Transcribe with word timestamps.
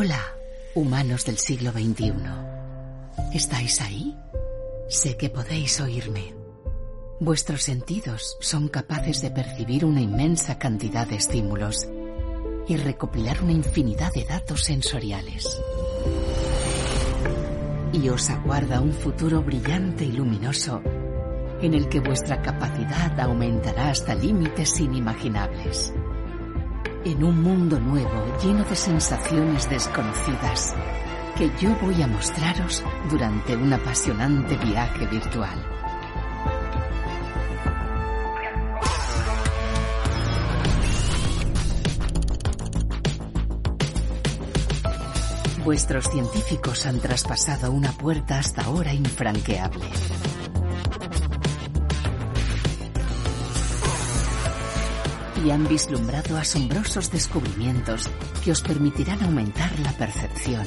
Hola, 0.00 0.36
humanos 0.76 1.24
del 1.24 1.38
siglo 1.38 1.72
XXI. 1.72 2.12
¿Estáis 3.34 3.80
ahí? 3.80 4.16
Sé 4.88 5.16
que 5.16 5.28
podéis 5.28 5.80
oírme. 5.80 6.36
Vuestros 7.18 7.64
sentidos 7.64 8.36
son 8.38 8.68
capaces 8.68 9.20
de 9.22 9.32
percibir 9.32 9.84
una 9.84 10.00
inmensa 10.00 10.56
cantidad 10.56 11.04
de 11.04 11.16
estímulos 11.16 11.88
y 12.68 12.76
recopilar 12.76 13.42
una 13.42 13.50
infinidad 13.50 14.12
de 14.12 14.22
datos 14.24 14.62
sensoriales. 14.62 15.60
Y 17.92 18.08
os 18.08 18.30
aguarda 18.30 18.80
un 18.80 18.92
futuro 18.92 19.42
brillante 19.42 20.04
y 20.04 20.12
luminoso 20.12 20.80
en 21.60 21.74
el 21.74 21.88
que 21.88 21.98
vuestra 21.98 22.40
capacidad 22.40 23.18
aumentará 23.18 23.90
hasta 23.90 24.14
límites 24.14 24.78
inimaginables. 24.78 25.92
En 27.04 27.22
un 27.22 27.42
mundo 27.42 27.78
nuevo 27.78 28.24
lleno 28.42 28.64
de 28.64 28.74
sensaciones 28.74 29.70
desconocidas 29.70 30.74
que 31.36 31.50
yo 31.60 31.74
voy 31.80 32.02
a 32.02 32.08
mostraros 32.08 32.84
durante 33.08 33.56
un 33.56 33.72
apasionante 33.72 34.56
viaje 34.56 35.06
virtual. 35.06 35.64
Vuestros 45.64 46.10
científicos 46.10 46.86
han 46.86 46.98
traspasado 46.98 47.70
una 47.70 47.92
puerta 47.92 48.38
hasta 48.38 48.62
ahora 48.62 48.92
infranqueable. 48.92 49.84
Y 55.44 55.50
han 55.50 55.68
vislumbrado 55.68 56.36
asombrosos 56.36 57.10
descubrimientos 57.10 58.08
que 58.44 58.52
os 58.52 58.60
permitirán 58.60 59.22
aumentar 59.22 59.70
la 59.80 59.92
percepción, 59.92 60.66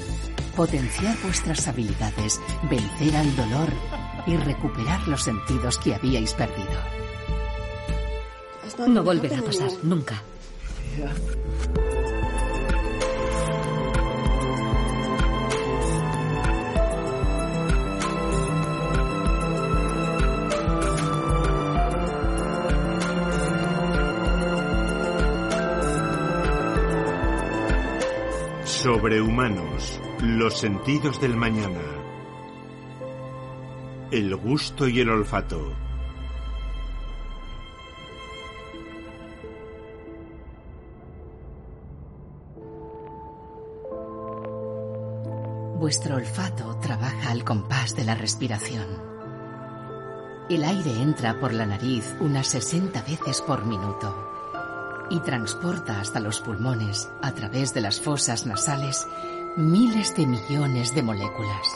potenciar 0.55 1.15
vuestras 1.23 1.67
habilidades, 1.67 2.39
vencer 2.69 3.15
al 3.15 3.35
dolor 3.35 3.69
y 4.25 4.37
recuperar 4.37 5.07
los 5.07 5.23
sentidos 5.23 5.77
que 5.77 5.95
habíais 5.95 6.33
perdido. 6.33 6.79
No 8.87 9.03
volverá 9.03 9.39
a 9.39 9.43
pasar, 9.43 9.71
nunca. 9.83 10.21
Sobrehumanos, 28.81 30.01
los 30.23 30.57
sentidos 30.57 31.21
del 31.21 31.37
mañana. 31.37 31.83
El 34.09 34.35
gusto 34.35 34.87
y 34.87 35.01
el 35.01 35.09
olfato. 35.09 35.71
Vuestro 45.77 46.15
olfato 46.15 46.75
trabaja 46.77 47.29
al 47.29 47.43
compás 47.43 47.95
de 47.95 48.03
la 48.03 48.15
respiración. 48.15 48.87
El 50.49 50.63
aire 50.63 50.99
entra 51.03 51.39
por 51.39 51.53
la 51.53 51.67
nariz 51.67 52.15
unas 52.19 52.47
60 52.47 52.99
veces 53.03 53.41
por 53.41 53.63
minuto 53.63 54.30
y 55.11 55.19
transporta 55.19 55.99
hasta 55.99 56.21
los 56.21 56.39
pulmones, 56.39 57.09
a 57.21 57.33
través 57.33 57.73
de 57.73 57.81
las 57.81 57.99
fosas 57.99 58.45
nasales, 58.45 59.05
miles 59.57 60.15
de 60.15 60.25
millones 60.25 60.95
de 60.95 61.03
moléculas. 61.03 61.67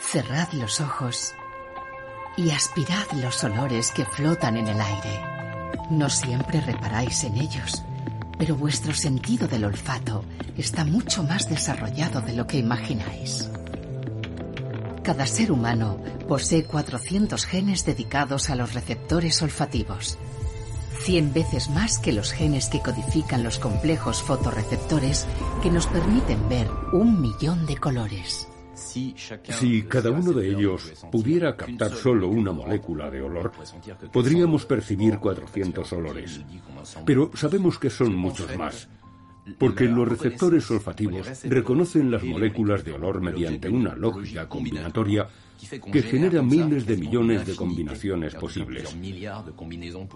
Cerrad 0.00 0.52
los 0.52 0.80
ojos 0.80 1.34
y 2.36 2.50
aspirad 2.50 3.10
los 3.20 3.42
olores 3.42 3.90
que 3.90 4.04
flotan 4.04 4.56
en 4.56 4.68
el 4.68 4.80
aire. 4.80 5.20
No 5.90 6.08
siempre 6.08 6.60
reparáis 6.60 7.24
en 7.24 7.36
ellos, 7.36 7.82
pero 8.38 8.54
vuestro 8.54 8.94
sentido 8.94 9.48
del 9.48 9.64
olfato 9.64 10.24
está 10.56 10.84
mucho 10.84 11.24
más 11.24 11.48
desarrollado 11.48 12.20
de 12.20 12.34
lo 12.34 12.46
que 12.46 12.58
imagináis. 12.58 13.50
Cada 15.02 15.26
ser 15.26 15.50
humano 15.50 15.98
posee 16.28 16.64
400 16.64 17.46
genes 17.46 17.86
dedicados 17.86 18.50
a 18.50 18.54
los 18.54 18.74
receptores 18.74 19.40
olfativos. 19.42 20.18
100 21.00 21.32
veces 21.32 21.70
más 21.70 21.98
que 21.98 22.12
los 22.12 22.32
genes 22.32 22.68
que 22.68 22.80
codifican 22.80 23.42
los 23.42 23.58
complejos 23.58 24.22
fotorreceptores 24.22 25.26
que 25.62 25.70
nos 25.70 25.86
permiten 25.86 26.48
ver 26.50 26.68
un 26.92 27.20
millón 27.20 27.64
de 27.64 27.78
colores. 27.78 28.46
Si 28.74 29.14
cada 29.88 30.10
uno 30.10 30.32
de 30.32 30.50
ellos 30.50 30.92
pudiera 31.10 31.56
captar 31.56 31.92
solo 31.92 32.28
una 32.28 32.52
molécula 32.52 33.10
de 33.10 33.22
olor, 33.22 33.52
podríamos 34.12 34.66
percibir 34.66 35.18
400 35.18 35.92
olores. 35.94 36.40
Pero 37.06 37.30
sabemos 37.34 37.78
que 37.78 37.90
son 37.90 38.14
muchos 38.14 38.54
más 38.56 38.88
porque 39.58 39.84
los 39.84 40.08
receptores 40.08 40.70
olfativos 40.70 41.26
reconocen 41.44 42.10
las 42.10 42.22
moléculas 42.22 42.84
de 42.84 42.92
olor 42.92 43.20
mediante 43.20 43.68
una 43.68 43.94
lógica 43.94 44.48
combinatoria 44.48 45.28
que 45.92 46.02
genera 46.02 46.42
miles 46.42 46.86
de 46.86 46.96
millones 46.96 47.46
de 47.46 47.54
combinaciones 47.54 48.34
posibles, 48.34 48.96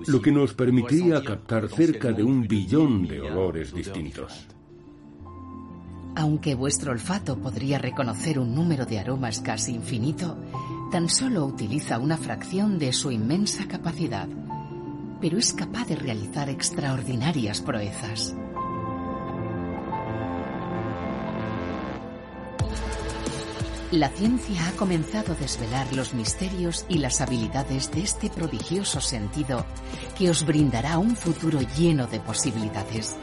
lo 0.06 0.23
que 0.23 0.33
nos 0.33 0.55
permitiría 0.55 1.23
captar 1.23 1.69
cerca 1.69 2.12
de 2.12 2.23
un 2.23 2.47
billón 2.49 3.06
de 3.06 3.21
olores 3.21 3.75
distintos. 3.75 4.47
Aunque 6.17 6.55
vuestro 6.55 6.93
olfato 6.93 7.37
podría 7.39 7.78
reconocer 7.78 8.39
un 8.39 8.55
número 8.55 8.87
de 8.87 9.00
aromas 9.00 9.41
casi 9.41 9.75
infinito, 9.75 10.39
tan 10.91 11.09
solo 11.09 11.44
utiliza 11.44 11.99
una 11.99 12.17
fracción 12.17 12.78
de 12.78 12.93
su 12.93 13.11
inmensa 13.11 13.67
capacidad, 13.67 14.28
pero 15.21 15.39
es 15.39 15.53
capaz 15.53 15.89
de 15.89 15.97
realizar 15.97 16.49
extraordinarias 16.49 17.61
proezas. 17.61 18.37
La 23.91 24.09
ciencia 24.09 24.67
ha 24.67 24.72
comenzado 24.72 25.33
a 25.33 25.37
desvelar 25.37 25.93
los 25.93 26.15
misterios 26.15 26.84
y 26.89 26.99
las 26.99 27.21
habilidades 27.21 27.91
de 27.91 28.03
este 28.03 28.31
prodigioso 28.31 29.00
sentido 29.00 29.65
que 30.19 30.31
os 30.31 30.45
brindará 30.45 30.99
un 30.99 31.15
futuro 31.15 31.61
lleno 31.77 32.06
de 32.06 32.19
posibilidades. 32.19 33.17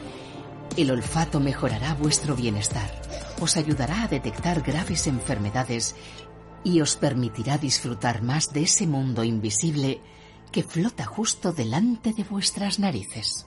El 0.76 0.90
olfato 0.90 1.40
mejorará 1.40 1.94
vuestro 1.94 2.36
bienestar, 2.36 2.90
os 3.40 3.56
ayudará 3.56 4.04
a 4.04 4.08
detectar 4.08 4.62
graves 4.62 5.06
enfermedades 5.06 5.94
y 6.64 6.80
os 6.80 6.96
permitirá 6.96 7.58
disfrutar 7.58 8.22
más 8.22 8.52
de 8.52 8.62
ese 8.62 8.86
mundo 8.86 9.24
invisible 9.24 10.00
que 10.52 10.62
flota 10.62 11.04
justo 11.04 11.52
delante 11.52 12.12
de 12.12 12.24
vuestras 12.24 12.78
narices. 12.78 13.46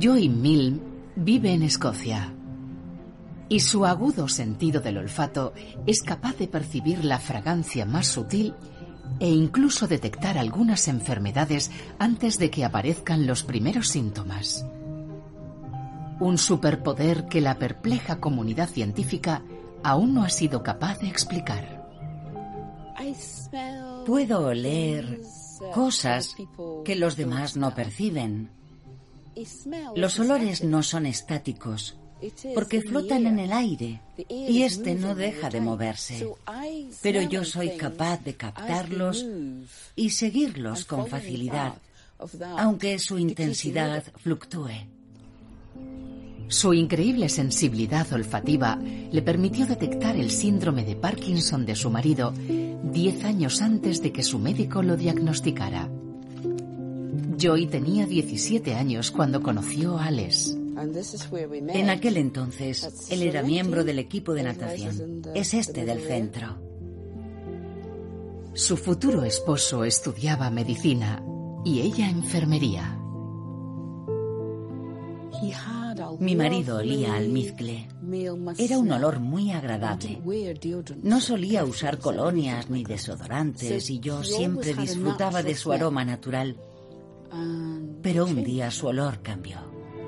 Joy 0.00 0.28
Milne 0.28 0.80
vive 1.16 1.52
en 1.52 1.64
Escocia 1.64 2.32
y 3.48 3.60
su 3.60 3.84
agudo 3.84 4.28
sentido 4.28 4.80
del 4.80 4.98
olfato 4.98 5.54
es 5.86 6.02
capaz 6.02 6.36
de 6.36 6.46
percibir 6.46 7.04
la 7.04 7.18
fragancia 7.18 7.84
más 7.84 8.06
sutil 8.06 8.54
e 9.18 9.28
incluso 9.28 9.88
detectar 9.88 10.38
algunas 10.38 10.86
enfermedades 10.86 11.72
antes 11.98 12.38
de 12.38 12.48
que 12.48 12.64
aparezcan 12.64 13.26
los 13.26 13.42
primeros 13.42 13.88
síntomas. 13.88 14.64
Un 16.20 16.38
superpoder 16.38 17.26
que 17.26 17.40
la 17.40 17.58
perpleja 17.58 18.20
comunidad 18.20 18.68
científica 18.68 19.42
aún 19.82 20.14
no 20.14 20.22
ha 20.22 20.30
sido 20.30 20.62
capaz 20.62 21.00
de 21.00 21.08
explicar. 21.08 21.88
Puedo 24.06 24.46
oler 24.46 25.20
cosas 25.74 26.36
que 26.84 26.94
los 26.94 27.16
demás 27.16 27.56
no 27.56 27.74
perciben. 27.74 28.57
Los 29.94 30.18
olores 30.18 30.64
no 30.64 30.82
son 30.82 31.06
estáticos 31.06 31.96
porque 32.54 32.80
flotan 32.80 33.26
en 33.26 33.38
el 33.38 33.52
aire 33.52 34.00
y 34.28 34.62
este 34.62 34.94
no 34.94 35.14
deja 35.14 35.50
de 35.50 35.60
moverse. 35.60 36.28
Pero 37.02 37.22
yo 37.22 37.44
soy 37.44 37.76
capaz 37.76 38.22
de 38.24 38.34
captarlos 38.34 39.24
y 39.94 40.10
seguirlos 40.10 40.84
con 40.84 41.06
facilidad, 41.06 41.74
aunque 42.56 42.98
su 42.98 43.18
intensidad 43.18 44.02
fluctúe. 44.16 44.86
Su 46.48 46.72
increíble 46.72 47.28
sensibilidad 47.28 48.10
olfativa 48.12 48.78
le 48.78 49.22
permitió 49.22 49.66
detectar 49.66 50.16
el 50.16 50.30
síndrome 50.30 50.82
de 50.82 50.96
Parkinson 50.96 51.66
de 51.66 51.76
su 51.76 51.90
marido 51.90 52.32
diez 52.82 53.22
años 53.24 53.60
antes 53.60 54.00
de 54.02 54.12
que 54.12 54.22
su 54.22 54.38
médico 54.38 54.82
lo 54.82 54.96
diagnosticara. 54.96 55.88
Joy 57.38 57.66
tenía 57.68 58.04
17 58.04 58.74
años 58.74 59.12
cuando 59.12 59.40
conoció 59.40 59.96
a 59.96 60.10
Les. 60.10 60.56
En 61.68 61.90
aquel 61.90 62.16
entonces, 62.16 63.08
él 63.10 63.22
era 63.22 63.42
miembro 63.42 63.84
del 63.84 64.00
equipo 64.00 64.34
de 64.34 64.42
natación. 64.42 65.22
Es 65.34 65.54
este 65.54 65.84
del 65.84 66.00
centro. 66.00 66.58
Su 68.54 68.76
futuro 68.76 69.24
esposo 69.24 69.84
estudiaba 69.84 70.50
medicina 70.50 71.22
y 71.64 71.80
ella 71.80 72.10
enfermería. 72.10 72.98
Mi 76.18 76.34
marido 76.34 76.78
olía 76.78 77.14
almizcle. 77.14 77.88
Era 78.58 78.78
un 78.78 78.90
olor 78.90 79.20
muy 79.20 79.52
agradable. 79.52 80.20
No 81.02 81.20
solía 81.20 81.64
usar 81.64 81.98
colonias 81.98 82.68
ni 82.68 82.82
desodorantes 82.82 83.90
y 83.90 84.00
yo 84.00 84.24
siempre 84.24 84.74
disfrutaba 84.74 85.42
de 85.42 85.54
su 85.54 85.72
aroma 85.72 86.04
natural. 86.04 86.56
Pero 88.02 88.24
un 88.24 88.42
día 88.42 88.70
su 88.70 88.86
olor 88.86 89.22
cambió. 89.22 89.58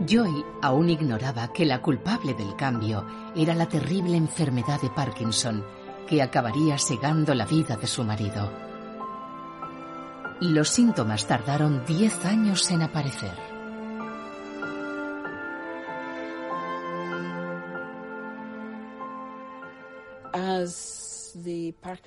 Joy 0.07 0.45
aún 0.63 0.89
ignoraba 0.89 1.53
que 1.53 1.67
la 1.67 1.83
culpable 1.83 2.35
del 2.35 2.57
cambio 2.57 3.07
era 3.37 3.55
la 3.55 3.69
terrible 3.69 4.17
enfermedad 4.17 4.81
de 4.81 4.89
Parkinson 4.91 5.65
que 6.07 6.23
acabaría 6.23 6.79
segando 6.79 7.35
la 7.35 7.45
vida 7.45 7.77
de 7.77 7.87
su 7.87 8.03
marido. 8.03 8.51
Los 10.41 10.71
síntomas 10.71 11.27
tardaron 11.27 11.85
10 11.87 12.25
años 12.25 12.71
en 12.71 12.83
aparecer. 12.83 13.51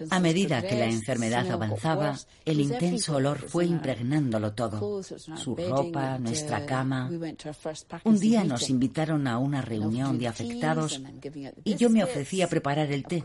A 0.09 0.19
medida 0.19 0.61
que 0.61 0.75
la 0.75 0.85
enfermedad 0.85 1.49
avanzaba, 1.51 2.17
el 2.45 2.59
intenso 2.59 3.15
olor 3.15 3.39
fue 3.49 3.65
impregnándolo 3.65 4.53
todo. 4.53 5.03
Su 5.03 5.55
ropa, 5.55 6.17
nuestra 6.19 6.65
cama. 6.65 7.09
Un 8.03 8.19
día 8.19 8.43
nos 8.43 8.69
invitaron 8.69 9.27
a 9.27 9.37
una 9.37 9.61
reunión 9.61 10.17
de 10.17 10.27
afectados 10.27 11.01
y 11.63 11.75
yo 11.75 11.89
me 11.89 12.03
ofrecí 12.03 12.41
a 12.41 12.49
preparar 12.49 12.91
el 12.91 13.03
té. 13.05 13.23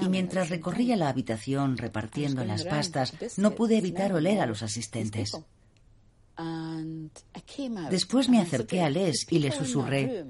Y 0.00 0.08
mientras 0.08 0.48
recorría 0.48 0.96
la 0.96 1.08
habitación 1.08 1.76
repartiendo 1.76 2.44
las 2.44 2.64
pastas, 2.64 3.14
no 3.36 3.54
pude 3.54 3.78
evitar 3.78 4.12
oler 4.12 4.40
a 4.40 4.46
los 4.46 4.62
asistentes. 4.62 5.32
Después 7.90 8.28
me 8.28 8.40
acerqué 8.40 8.82
a 8.82 8.90
Les 8.90 9.26
y 9.30 9.38
le 9.40 9.50
susurré, 9.50 10.24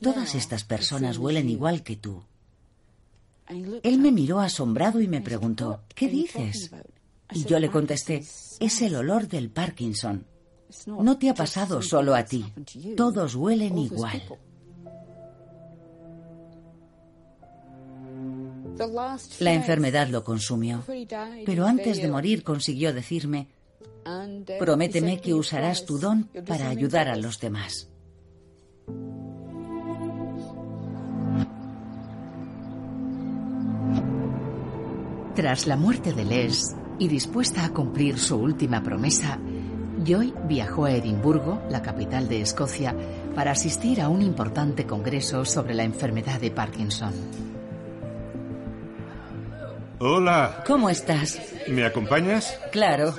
Todas 0.00 0.34
estas 0.34 0.64
personas 0.64 1.18
huelen 1.18 1.48
igual 1.50 1.82
que 1.82 1.96
tú. 1.96 2.24
Él 3.48 3.98
me 3.98 4.12
miró 4.12 4.40
asombrado 4.40 5.00
y 5.00 5.08
me 5.08 5.20
preguntó, 5.20 5.82
¿qué 5.94 6.08
dices? 6.08 6.70
Y 7.32 7.44
yo 7.44 7.58
le 7.58 7.70
contesté, 7.70 8.24
es 8.60 8.82
el 8.82 8.94
olor 8.94 9.28
del 9.28 9.50
Parkinson. 9.50 10.26
No 10.86 11.18
te 11.18 11.30
ha 11.30 11.34
pasado 11.34 11.80
solo 11.80 12.14
a 12.14 12.24
ti, 12.24 12.44
todos 12.96 13.34
huelen 13.34 13.78
igual. 13.78 14.22
La 19.40 19.54
enfermedad 19.54 20.08
lo 20.08 20.22
consumió, 20.22 20.82
pero 21.46 21.66
antes 21.66 22.02
de 22.02 22.08
morir 22.08 22.42
consiguió 22.42 22.92
decirme, 22.92 23.48
prométeme 24.58 25.20
que 25.20 25.34
usarás 25.34 25.84
tu 25.86 25.98
don 25.98 26.28
para 26.46 26.68
ayudar 26.68 27.08
a 27.08 27.16
los 27.16 27.40
demás. 27.40 27.88
Tras 35.36 35.66
la 35.66 35.76
muerte 35.76 36.14
de 36.14 36.24
Les 36.24 36.74
y 36.98 37.08
dispuesta 37.08 37.66
a 37.66 37.68
cumplir 37.68 38.18
su 38.18 38.36
última 38.36 38.82
promesa, 38.82 39.38
Joy 40.02 40.32
viajó 40.44 40.86
a 40.86 40.92
Edimburgo, 40.92 41.60
la 41.68 41.82
capital 41.82 42.26
de 42.26 42.40
Escocia, 42.40 42.96
para 43.34 43.50
asistir 43.50 44.00
a 44.00 44.08
un 44.08 44.22
importante 44.22 44.86
congreso 44.86 45.44
sobre 45.44 45.74
la 45.74 45.84
enfermedad 45.84 46.40
de 46.40 46.50
Parkinson. 46.50 47.12
Hola. 49.98 50.64
¿Cómo 50.66 50.88
estás? 50.88 51.38
¿Me 51.68 51.84
acompañas? 51.84 52.58
Claro. 52.72 53.14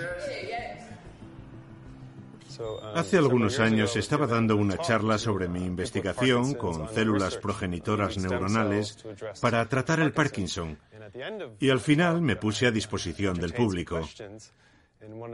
Hace 2.96 3.18
algunos 3.18 3.60
años 3.60 3.96
estaba 3.96 4.28
dando 4.28 4.56
una 4.56 4.78
charla 4.78 5.18
sobre 5.18 5.48
mi 5.48 5.66
investigación 5.66 6.54
con 6.56 6.90
células 6.90 7.38
progenitoras 7.38 8.18
neuronales 8.18 8.98
para 9.42 9.68
tratar 9.68 10.00
el 10.00 10.14
Parkinson 10.14 10.78
y 11.60 11.70
al 11.70 11.80
final 11.80 12.22
me 12.22 12.36
puse 12.36 12.68
a 12.68 12.72
disposición 12.72 13.40
del 13.40 13.54
público. 13.54 14.02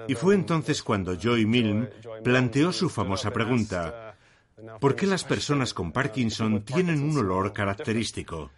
Y 0.07 0.15
fue 0.15 0.35
entonces 0.35 0.83
cuando 0.83 1.15
Joy 1.15 1.45
Milne 1.45 1.89
planteó 2.23 2.71
su 2.71 2.89
famosa 2.89 3.31
pregunta, 3.31 4.15
¿por 4.79 4.95
qué 4.95 5.07
las 5.07 5.23
personas 5.23 5.73
con 5.73 5.91
Parkinson 5.91 6.63
tienen 6.63 7.01
un 7.01 7.17
olor 7.17 7.53
característico? 7.53 8.51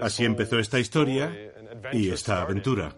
Así 0.00 0.24
empezó 0.24 0.58
esta 0.58 0.78
historia 0.78 1.52
y 1.92 2.10
esta 2.10 2.42
aventura. 2.42 2.94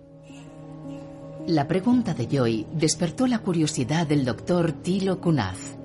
La 1.47 1.69
pregunta 1.69 2.13
de 2.13 2.27
Joy 2.27 2.67
despertó 2.73 3.29
la 3.29 3.39
curiosidad 3.39 4.05
del 4.05 4.25
doctor 4.25 4.73
Tilo 4.73 5.21
Kunaz, 5.21 5.77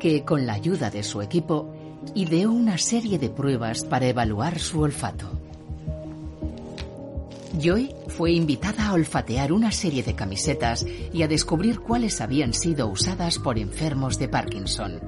que 0.00 0.24
con 0.24 0.46
la 0.46 0.54
ayuda 0.54 0.88
de 0.88 1.02
su 1.02 1.20
equipo 1.20 1.70
ideó 2.14 2.50
una 2.50 2.78
serie 2.78 3.18
de 3.18 3.28
pruebas 3.28 3.84
para 3.84 4.06
evaluar 4.06 4.58
su 4.58 4.80
olfato. 4.80 5.38
Joy 7.60 7.94
fue 8.08 8.32
invitada 8.32 8.88
a 8.88 8.94
olfatear 8.94 9.52
una 9.52 9.70
serie 9.70 10.02
de 10.02 10.14
camisetas 10.14 10.86
y 11.12 11.22
a 11.22 11.28
descubrir 11.28 11.80
cuáles 11.80 12.22
habían 12.22 12.54
sido 12.54 12.88
usadas 12.88 13.38
por 13.38 13.58
enfermos 13.58 14.18
de 14.18 14.28
Parkinson. 14.28 15.00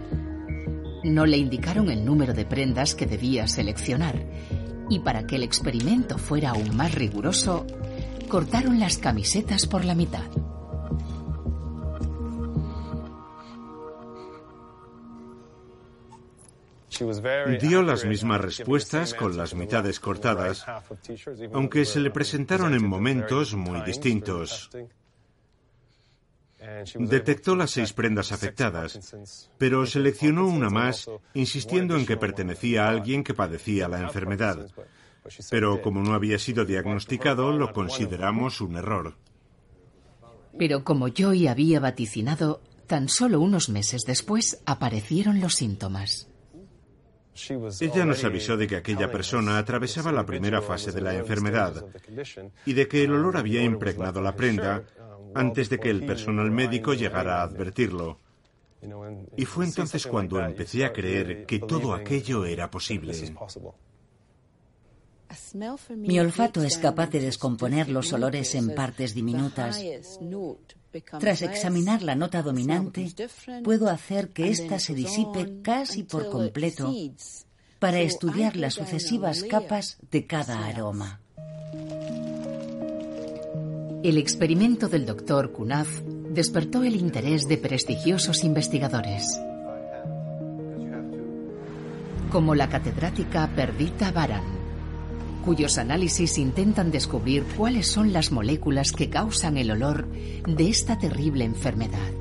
No 1.02 1.25
le 1.25 1.38
indicaron 1.38 1.88
el 1.88 2.05
número 2.05 2.35
de 2.35 2.44
prendas 2.44 2.94
que 2.94 3.06
debía 3.06 3.49
seleccionar 3.49 4.23
y 4.90 4.99
para 4.99 5.26
que 5.26 5.37
el 5.37 5.44
experimento 5.44 6.19
fuera 6.19 6.50
aún 6.50 6.76
más 6.76 6.94
riguroso, 6.94 7.67
cortaron 8.28 8.78
las 8.78 8.98
camisetas 8.98 9.66
por 9.66 9.84
la 9.84 9.94
mitad. 9.94 10.30
Dio 17.60 17.82
las 17.82 18.04
mismas 18.04 18.40
respuestas 18.40 19.14
con 19.14 19.36
las 19.36 19.54
mitades 19.54 20.00
cortadas, 20.00 20.64
aunque 21.52 21.84
se 21.84 22.00
le 22.00 22.10
presentaron 22.10 22.75
en 22.75 22.86
momentos 22.86 23.54
muy 23.54 23.80
distintos. 23.82 24.70
Detectó 26.98 27.54
las 27.54 27.70
seis 27.70 27.92
prendas 27.92 28.32
afectadas, 28.32 29.46
pero 29.58 29.86
seleccionó 29.86 30.48
una 30.48 30.70
más, 30.70 31.08
insistiendo 31.34 31.96
en 31.96 32.04
que 32.04 32.16
pertenecía 32.16 32.86
a 32.86 32.90
alguien 32.90 33.22
que 33.22 33.34
padecía 33.34 33.88
la 33.88 34.00
enfermedad. 34.00 34.69
Pero 35.50 35.82
como 35.82 36.02
no 36.02 36.14
había 36.14 36.38
sido 36.38 36.64
diagnosticado, 36.64 37.52
lo 37.52 37.72
consideramos 37.72 38.60
un 38.60 38.76
error. 38.76 39.16
Pero 40.58 40.84
como 40.84 41.08
Joy 41.08 41.47
había 41.47 41.80
vaticinado, 41.80 42.61
tan 42.87 43.08
solo 43.08 43.40
unos 43.40 43.68
meses 43.68 44.02
después 44.06 44.62
aparecieron 44.66 45.40
los 45.40 45.54
síntomas. 45.54 46.28
Ella 47.80 48.04
nos 48.04 48.25
avisó 48.25 48.56
de 48.56 48.66
que 48.66 48.76
aquella 48.76 49.11
persona 49.11 49.58
atravesaba 49.58 50.11
la 50.11 50.26
primera 50.26 50.61
fase 50.61 50.90
de 50.90 51.00
la 51.00 51.14
enfermedad 51.14 51.85
y 52.66 52.73
de 52.73 52.88
que 52.88 53.04
el 53.04 53.12
olor 53.12 53.37
había 53.37 53.62
impregnado 53.62 54.20
la 54.20 54.35
prenda 54.35 54.85
antes 55.35 55.68
de 55.68 55.78
que 55.78 55.90
el 55.90 56.04
personal 56.04 56.50
médico 56.50 56.94
llegara 56.94 57.40
a 57.40 57.42
advertirlo. 57.42 58.18
Y 59.37 59.44
fue 59.44 59.66
entonces 59.66 60.06
cuando 60.06 60.40
empecé 60.40 60.85
a 60.85 60.92
creer 60.92 61.47
que 61.47 61.61
todo 61.61 61.94
aquello 61.94 62.44
era 62.44 62.70
posible. 62.70 63.14
Mi 65.97 66.21
olfato 66.21 66.62
es 66.62 66.78
capaz 66.78 67.11
de 67.11 67.21
descomponer 67.21 67.88
los 67.88 68.12
olores 68.12 68.54
en 68.54 68.75
partes 68.75 69.14
diminutas. 69.14 69.83
Tras 71.21 71.42
examinar 71.42 72.02
la 72.02 72.14
nota 72.14 72.42
dominante, 72.42 73.12
puedo 73.62 73.88
hacer 73.88 74.30
que 74.30 74.49
ésta 74.49 74.78
se 74.78 74.95
disipe 74.95 75.61
casi 75.62 76.02
por 76.02 76.30
completo 76.30 76.92
para 77.78 78.00
estudiar 78.00 78.57
las 78.57 78.75
sucesivas 78.75 79.45
capas 79.45 79.99
de 80.11 80.26
cada 80.26 80.66
aroma. 80.66 81.21
El 84.02 84.16
experimento 84.16 84.88
del 84.88 85.07
doctor 85.07 85.52
Kunaf 85.52 86.00
despertó 86.30 86.85
el 86.85 86.97
interés 86.97 87.49
de 87.49 87.59
prestigiosos 87.59 88.45
investigadores, 88.45 89.40
como 92.30 92.54
la 92.54 92.68
catedrática 92.68 93.50
Perdita 93.54 94.12
Baran 94.12 94.58
cuyos 95.49 95.78
análisis 95.78 96.37
intentan 96.37 96.90
descubrir 96.90 97.43
cuáles 97.57 97.87
son 97.87 98.12
las 98.12 98.33
moléculas 98.33 98.93
que 98.93 99.09
causan 99.09 99.57
el 99.57 99.71
olor 99.71 100.07
de 100.47 100.69
esta 100.69 100.99
terrible 100.99 101.47
enfermedad. 101.47 102.12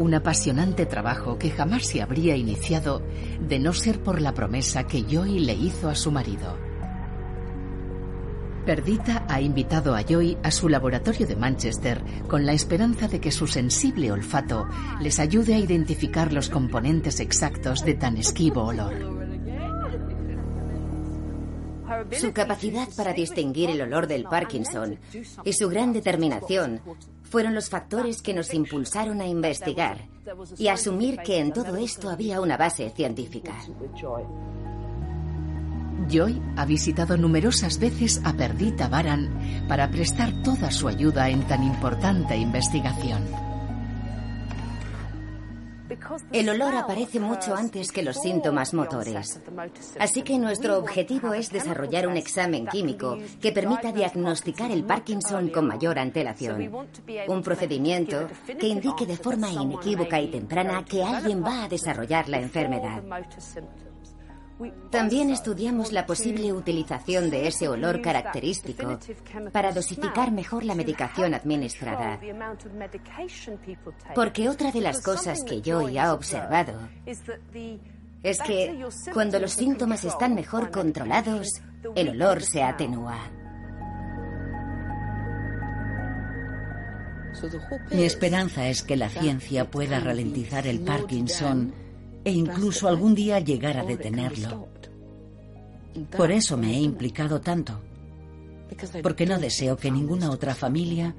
Un 0.00 0.12
apasionante 0.12 0.84
trabajo 0.84 1.38
que 1.38 1.50
jamás 1.50 1.86
se 1.86 2.02
habría 2.02 2.34
iniciado 2.34 3.00
de 3.38 3.60
no 3.60 3.74
ser 3.74 4.02
por 4.02 4.20
la 4.20 4.34
promesa 4.34 4.88
que 4.88 5.04
Joy 5.04 5.38
le 5.38 5.54
hizo 5.54 5.88
a 5.88 5.94
su 5.94 6.10
marido. 6.10 6.58
Perdita 8.66 9.24
ha 9.28 9.40
invitado 9.40 9.94
a 9.94 10.02
Joy 10.02 10.36
a 10.42 10.50
su 10.50 10.68
laboratorio 10.68 11.28
de 11.28 11.36
Manchester 11.36 12.02
con 12.26 12.44
la 12.44 12.54
esperanza 12.54 13.06
de 13.06 13.20
que 13.20 13.30
su 13.30 13.46
sensible 13.46 14.10
olfato 14.10 14.66
les 15.00 15.20
ayude 15.20 15.54
a 15.54 15.58
identificar 15.58 16.32
los 16.32 16.48
componentes 16.48 17.20
exactos 17.20 17.84
de 17.84 17.94
tan 17.94 18.16
esquivo 18.16 18.64
olor. 18.64 19.23
Su 22.12 22.32
capacidad 22.32 22.88
para 22.96 23.12
distinguir 23.12 23.70
el 23.70 23.82
olor 23.82 24.06
del 24.06 24.24
Parkinson 24.24 24.98
y 25.44 25.52
su 25.52 25.68
gran 25.68 25.92
determinación 25.92 26.80
fueron 27.22 27.54
los 27.54 27.68
factores 27.68 28.22
que 28.22 28.34
nos 28.34 28.54
impulsaron 28.54 29.20
a 29.20 29.26
investigar 29.26 30.08
y 30.56 30.68
asumir 30.68 31.18
que 31.18 31.38
en 31.38 31.52
todo 31.52 31.76
esto 31.76 32.08
había 32.08 32.40
una 32.40 32.56
base 32.56 32.90
científica. 32.90 33.54
Joy 36.08 36.40
ha 36.56 36.64
visitado 36.66 37.16
numerosas 37.16 37.78
veces 37.78 38.20
a 38.24 38.34
Perdita 38.34 38.88
Baran 38.88 39.64
para 39.68 39.90
prestar 39.90 40.42
toda 40.42 40.70
su 40.70 40.88
ayuda 40.88 41.28
en 41.30 41.46
tan 41.46 41.62
importante 41.62 42.36
investigación. 42.36 43.53
El 46.32 46.48
olor 46.48 46.74
aparece 46.74 47.20
mucho 47.20 47.54
antes 47.54 47.92
que 47.92 48.02
los 48.02 48.16
síntomas 48.16 48.74
motores. 48.74 49.40
Así 49.98 50.22
que 50.22 50.38
nuestro 50.38 50.78
objetivo 50.78 51.34
es 51.34 51.50
desarrollar 51.50 52.06
un 52.06 52.16
examen 52.16 52.66
químico 52.66 53.18
que 53.40 53.52
permita 53.52 53.92
diagnosticar 53.92 54.70
el 54.70 54.84
Parkinson 54.84 55.48
con 55.48 55.66
mayor 55.66 55.98
antelación. 55.98 56.70
Un 57.28 57.42
procedimiento 57.42 58.28
que 58.58 58.68
indique 58.68 59.06
de 59.06 59.16
forma 59.16 59.50
inequívoca 59.50 60.20
y 60.20 60.28
temprana 60.28 60.84
que 60.84 61.02
alguien 61.02 61.42
va 61.42 61.64
a 61.64 61.68
desarrollar 61.68 62.28
la 62.28 62.40
enfermedad. 62.40 63.02
También 64.90 65.30
estudiamos 65.30 65.92
la 65.92 66.06
posible 66.06 66.52
utilización 66.52 67.28
de 67.28 67.48
ese 67.48 67.68
olor 67.68 68.00
característico 68.00 68.98
para 69.52 69.72
dosificar 69.72 70.30
mejor 70.30 70.64
la 70.64 70.76
medicación 70.76 71.34
administrada. 71.34 72.20
Porque 74.14 74.48
otra 74.48 74.70
de 74.70 74.80
las 74.80 75.02
cosas 75.02 75.42
que 75.42 75.60
Joy 75.60 75.98
ha 75.98 76.14
observado 76.14 76.88
es 78.22 78.38
que 78.40 78.86
cuando 79.12 79.40
los 79.40 79.52
síntomas 79.52 80.04
están 80.04 80.34
mejor 80.34 80.70
controlados, 80.70 81.60
el 81.96 82.10
olor 82.10 82.42
se 82.42 82.62
atenúa. 82.62 83.18
Mi 87.90 88.04
esperanza 88.04 88.68
es 88.68 88.82
que 88.82 88.96
la 88.96 89.08
ciencia 89.08 89.68
pueda 89.68 89.98
ralentizar 89.98 90.66
el 90.68 90.80
Parkinson 90.80 91.83
e 92.24 92.32
incluso 92.32 92.88
algún 92.88 93.14
día 93.14 93.38
llegar 93.38 93.76
a 93.76 93.84
detenerlo. 93.84 94.68
Por 96.16 96.32
eso 96.32 96.56
me 96.56 96.72
he 96.74 96.80
implicado 96.80 97.40
tanto, 97.40 97.80
porque 99.02 99.26
no 99.26 99.38
deseo 99.38 99.76
que 99.76 99.90
ninguna 99.90 100.30
otra 100.30 100.54
familia 100.54 101.14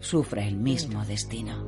sufra 0.00 0.44
el 0.44 0.56
mismo 0.56 1.04
destino. 1.04 1.64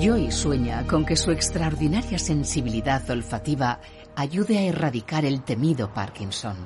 Joy 0.00 0.30
sueña 0.30 0.86
con 0.86 1.04
que 1.04 1.16
su 1.16 1.32
extraordinaria 1.32 2.18
sensibilidad 2.18 3.08
olfativa 3.10 3.80
ayude 4.14 4.58
a 4.58 4.62
erradicar 4.62 5.24
el 5.24 5.42
temido 5.42 5.92
Parkinson. 5.92 6.56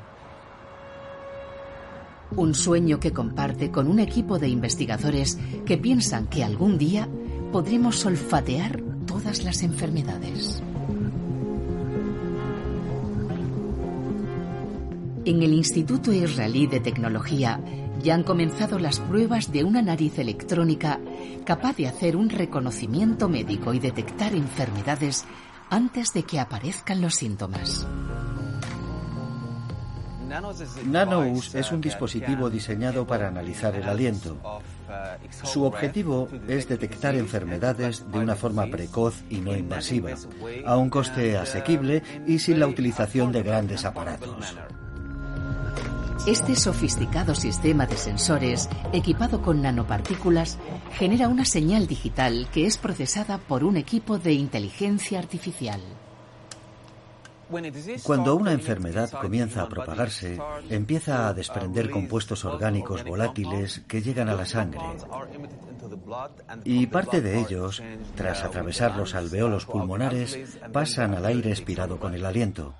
Un 2.36 2.54
sueño 2.54 2.98
que 2.98 3.12
comparte 3.12 3.70
con 3.70 3.88
un 3.88 4.00
equipo 4.00 4.38
de 4.38 4.48
investigadores 4.48 5.38
que 5.64 5.78
piensan 5.78 6.26
que 6.26 6.44
algún 6.44 6.76
día 6.76 7.08
podremos 7.52 8.04
olfatear 8.06 8.82
todas 9.06 9.44
las 9.44 9.62
enfermedades. 9.62 10.62
En 15.26 15.42
el 15.42 15.52
Instituto 15.52 16.12
Israelí 16.12 16.66
de 16.66 16.80
Tecnología 16.80 17.60
ya 18.02 18.14
han 18.14 18.24
comenzado 18.24 18.78
las 18.78 19.00
pruebas 19.00 19.52
de 19.52 19.64
una 19.64 19.82
nariz 19.82 20.18
electrónica 20.18 20.98
capaz 21.44 21.76
de 21.76 21.86
hacer 21.86 22.16
un 22.16 22.30
reconocimiento 22.30 23.28
médico 23.28 23.74
y 23.74 23.78
detectar 23.78 24.34
enfermedades 24.34 25.26
antes 25.68 26.14
de 26.14 26.22
que 26.22 26.40
aparezcan 26.40 27.02
los 27.02 27.16
síntomas. 27.16 27.86
NanoUS 30.86 31.54
es 31.54 31.70
un 31.70 31.82
dispositivo 31.82 32.48
diseñado 32.48 33.06
para 33.06 33.28
analizar 33.28 33.74
el 33.76 33.84
aliento. 33.84 34.38
Su 35.44 35.64
objetivo 35.64 36.28
es 36.48 36.68
detectar 36.68 37.14
enfermedades 37.14 38.10
de 38.10 38.18
una 38.18 38.36
forma 38.36 38.66
precoz 38.66 39.22
y 39.30 39.38
no 39.38 39.56
invasiva, 39.56 40.10
a 40.66 40.76
un 40.76 40.90
coste 40.90 41.36
asequible 41.36 42.02
y 42.26 42.38
sin 42.38 42.60
la 42.60 42.66
utilización 42.66 43.32
de 43.32 43.42
grandes 43.42 43.84
aparatos. 43.84 44.54
Este 46.26 46.54
sofisticado 46.54 47.34
sistema 47.34 47.84
de 47.86 47.96
sensores, 47.96 48.68
equipado 48.92 49.42
con 49.42 49.60
nanopartículas, 49.60 50.56
genera 50.92 51.26
una 51.26 51.44
señal 51.44 51.88
digital 51.88 52.46
que 52.52 52.66
es 52.66 52.78
procesada 52.78 53.38
por 53.38 53.64
un 53.64 53.76
equipo 53.76 54.18
de 54.18 54.32
inteligencia 54.32 55.18
artificial. 55.18 55.80
Cuando 58.02 58.36
una 58.36 58.52
enfermedad 58.52 59.10
comienza 59.10 59.62
a 59.62 59.68
propagarse, 59.68 60.40
empieza 60.70 61.28
a 61.28 61.34
desprender 61.34 61.90
compuestos 61.90 62.44
orgánicos 62.44 63.04
volátiles 63.04 63.82
que 63.86 64.02
llegan 64.02 64.28
a 64.28 64.34
la 64.34 64.46
sangre. 64.46 64.80
Y 66.64 66.86
parte 66.86 67.20
de 67.20 67.40
ellos, 67.40 67.82
tras 68.14 68.42
atravesar 68.42 68.96
los 68.96 69.14
alveolos 69.14 69.66
pulmonares, 69.66 70.58
pasan 70.72 71.14
al 71.14 71.26
aire 71.26 71.50
expirado 71.50 71.98
con 71.98 72.14
el 72.14 72.24
aliento. 72.24 72.74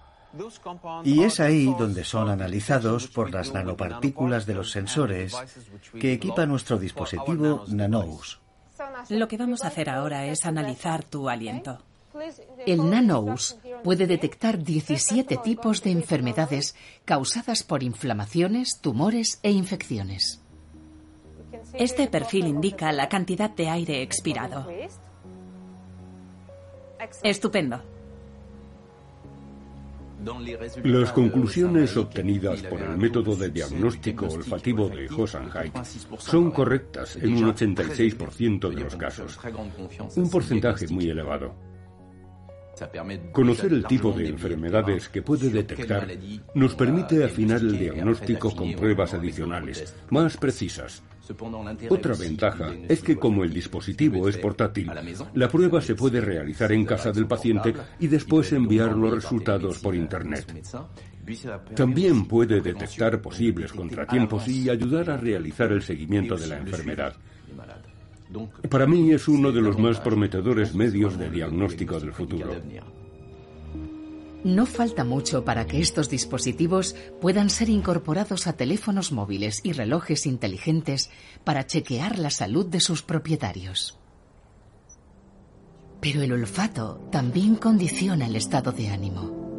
Y 1.05 1.23
es 1.25 1.41
ahí 1.41 1.75
donde 1.79 2.05
son 2.05 2.31
analizados 2.31 3.09
por 3.09 3.31
las 3.31 3.53
nanopartículas 3.53 4.47
de 4.47 4.55
los 4.55 4.71
sensores 4.71 5.37
que 6.01 6.15
equipa 6.15 6.47
nuestro 6.47 6.79
dispositivo 6.79 7.65
NanoUS. 7.69 8.41
Lo 9.11 9.29
que 9.29 9.37
vamos 9.37 9.63
a 9.63 9.69
hacer 9.69 9.91
ahora 9.91 10.27
es 10.27 10.47
analizar 10.47 11.05
tu 11.05 11.29
aliento. 11.29 11.79
El 12.67 12.91
NanoUS 12.91 13.57
puede 13.83 14.07
detectar 14.07 14.63
17 14.63 15.39
tipos 15.39 15.83
de 15.83 15.91
enfermedades 15.91 16.75
causadas 17.05 17.63
por 17.63 17.83
inflamaciones, 17.83 18.81
tumores 18.81 19.41
e 19.43 19.51
infecciones. 19.51 20.41
Este 21.75 22.09
perfil 22.09 22.47
indica 22.47 22.93
la 22.93 23.09
cantidad 23.09 23.51
de 23.51 23.69
aire 23.69 24.03
expirado. 24.03 24.69
Estupendo. 27.23 27.83
Las 30.85 31.13
conclusiones 31.13 31.97
obtenidas 31.97 32.63
por 32.63 32.81
el 32.81 32.97
método 32.97 33.35
de 33.35 33.51
diagnóstico 33.51 34.27
olfativo 34.27 34.89
de 34.89 35.09
Hosanhait 35.09 35.75
son 36.19 36.53
correctas 36.53 37.17
en 37.17 37.43
un 37.43 37.53
86% 37.53 38.69
de 38.69 38.81
los 38.81 38.95
casos, 38.95 39.37
un 40.15 40.31
porcentaje 40.31 40.87
muy 40.89 41.09
elevado. 41.09 41.72
Conocer 43.33 43.73
el 43.73 43.85
tipo 43.85 44.13
de 44.13 44.29
enfermedades 44.29 45.09
que 45.09 45.23
puede 45.23 45.51
detectar 45.51 46.09
nos 46.55 46.75
permite 46.75 47.25
afinar 47.25 47.61
el 47.61 47.79
diagnóstico 47.79 48.55
con 48.55 48.73
pruebas 48.75 49.15
adicionales, 49.15 49.95
más 50.11 50.37
precisas. 50.37 51.03
Otra 51.89 52.15
ventaja 52.15 52.73
es 52.89 53.01
que 53.03 53.17
como 53.17 53.45
el 53.45 53.53
dispositivo 53.53 54.29
es 54.29 54.37
portátil, 54.37 54.91
la 55.35 55.49
prueba 55.49 55.81
se 55.81 55.95
puede 55.95 56.21
realizar 56.21 56.73
en 56.73 56.85
casa 56.85 57.13
del 57.13 57.27
paciente 57.27 57.75
y 58.01 58.09
después 58.09 58.53
enviar 58.53 58.97
los 58.97 59.15
resultados 59.15 59.79
por 59.79 59.95
Internet. 59.95 60.47
También 61.77 62.27
puede 62.27 62.61
detectar 62.61 63.21
posibles 63.21 63.73
contratiempos 63.73 64.49
y 64.49 64.69
ayudar 64.69 65.11
a 65.11 65.17
realizar 65.17 65.71
el 65.71 65.83
seguimiento 65.83 66.37
de 66.37 66.49
la 66.49 66.59
enfermedad. 66.59 67.15
Para 68.69 68.87
mí 68.87 69.13
es 69.13 69.29
uno 69.29 69.53
de 69.53 69.61
los 69.61 69.79
más 69.79 70.01
prometedores 70.01 70.75
medios 70.75 71.19
de 71.19 71.31
diagnóstico 71.31 71.99
del 72.01 72.13
futuro. 72.13 72.51
No 74.45 74.67
falta 74.67 75.05
mucho 75.05 75.45
para 75.45 75.67
que 75.67 75.81
estos 75.81 76.11
dispositivos 76.11 76.97
puedan 77.21 77.49
ser 77.49 77.69
incorporados 77.69 78.49
a 78.49 78.55
teléfonos 78.55 79.13
móviles 79.13 79.61
y 79.63 79.73
relojes 79.73 80.27
inteligentes 80.27 81.11
para 81.45 81.67
chequear 81.67 82.19
la 82.19 82.31
salud 82.31 82.67
de 82.67 82.81
sus 82.81 83.03
propietarios. 83.03 83.99
Pero 86.01 86.23
el 86.23 86.33
olfato 86.33 87.09
también 87.13 87.55
condiciona 87.55 88.27
el 88.27 88.35
estado 88.35 88.73
de 88.73 88.89
ánimo. 88.89 89.52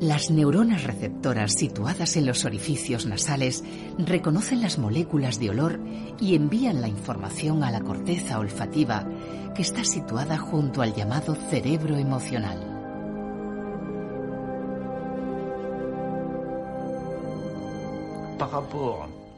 Las 0.00 0.30
neuronas 0.30 0.84
receptoras 0.84 1.54
situadas 1.54 2.18
en 2.18 2.26
los 2.26 2.44
orificios 2.44 3.06
nasales 3.06 3.64
reconocen 3.96 4.60
las 4.60 4.78
moléculas 4.78 5.40
de 5.40 5.48
olor 5.48 5.80
y 6.20 6.34
envían 6.34 6.82
la 6.82 6.88
información 6.88 7.64
a 7.64 7.70
la 7.70 7.80
corteza 7.80 8.38
olfativa 8.38 9.08
que 9.54 9.62
está 9.62 9.84
situada 9.84 10.36
junto 10.36 10.82
al 10.82 10.94
llamado 10.94 11.34
cerebro 11.34 11.96
emocional. 11.96 12.74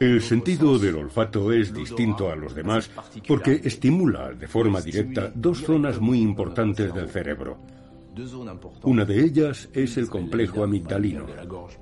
El 0.01 0.21
sentido 0.23 0.77
del 0.77 0.97
olfato 0.97 1.53
es 1.53 1.73
distinto 1.73 2.33
a 2.33 2.37
los 2.37 2.53
demás 2.53 2.91
porque 3.29 3.61
estimula 3.63 4.33
de 4.33 4.49
forma 4.49 4.81
directa 4.81 5.31
dos 5.33 5.63
zonas 5.63 6.01
muy 6.01 6.21
importantes 6.21 6.93
del 6.93 7.09
cerebro 7.09 7.78
una 8.83 9.05
de 9.05 9.25
ellas 9.25 9.69
es 9.73 9.97
el 9.97 10.09
complejo 10.09 10.63
amigdalino, 10.63 11.27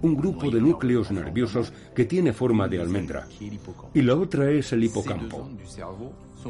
un 0.02 0.16
grupo 0.16 0.50
de 0.50 0.61
núcleos 0.61 1.11
nerviosos 1.11 1.73
que 1.95 2.05
tiene 2.05 2.33
forma 2.33 2.69
de 2.69 2.81
almendra, 2.81 3.26
y 3.95 4.02
la 4.02 4.14
otra 4.14 4.50
es 4.50 4.73
el 4.73 4.85
hipocampo. 4.85 5.50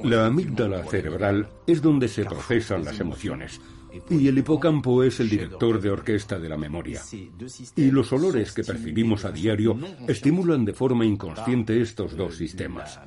La 0.05 0.27
amígdala 0.27 0.85
cerebral 0.85 1.49
es 1.67 1.81
donde 1.81 2.09
se 2.09 2.25
procesan 2.25 2.85
las 2.85 3.01
emociones, 3.01 3.61
Y 4.11 4.29
el 4.29 4.37
hipocampo 4.37 5.03
es 5.03 5.21
el 5.21 5.31
director 5.31 5.81
de 5.81 5.91
orquesta 5.91 6.39
de 6.39 6.49
la 6.51 6.59
memoria. 6.59 7.01
Y 7.77 7.91
los 7.91 8.13
olores 8.13 8.53
que 8.53 8.63
percibimos 8.63 9.25
a 9.25 9.33
diario 9.33 9.75
estimulan 10.07 10.67
de 10.67 10.75
forma 10.75 11.07
inconsciente 11.07 11.81
estos 11.81 12.15
dos 12.15 12.37
sistemas. 12.37 13.01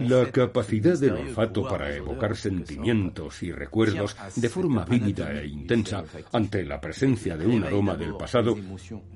La 0.00 0.30
capacidad 0.30 0.98
del 0.98 1.12
olfato 1.12 1.62
para 1.62 1.94
evocar 1.94 2.36
sentimientos 2.36 3.42
y 3.42 3.50
recuerdos 3.50 4.16
de 4.36 4.48
forma 4.48 4.84
vívida 4.84 5.32
e 5.32 5.48
intensa 5.48 6.04
ante 6.32 6.64
la 6.64 6.80
presencia 6.80 7.36
de 7.36 7.46
un 7.46 7.64
aroma 7.64 7.96
del 7.96 8.14
pasado 8.16 8.56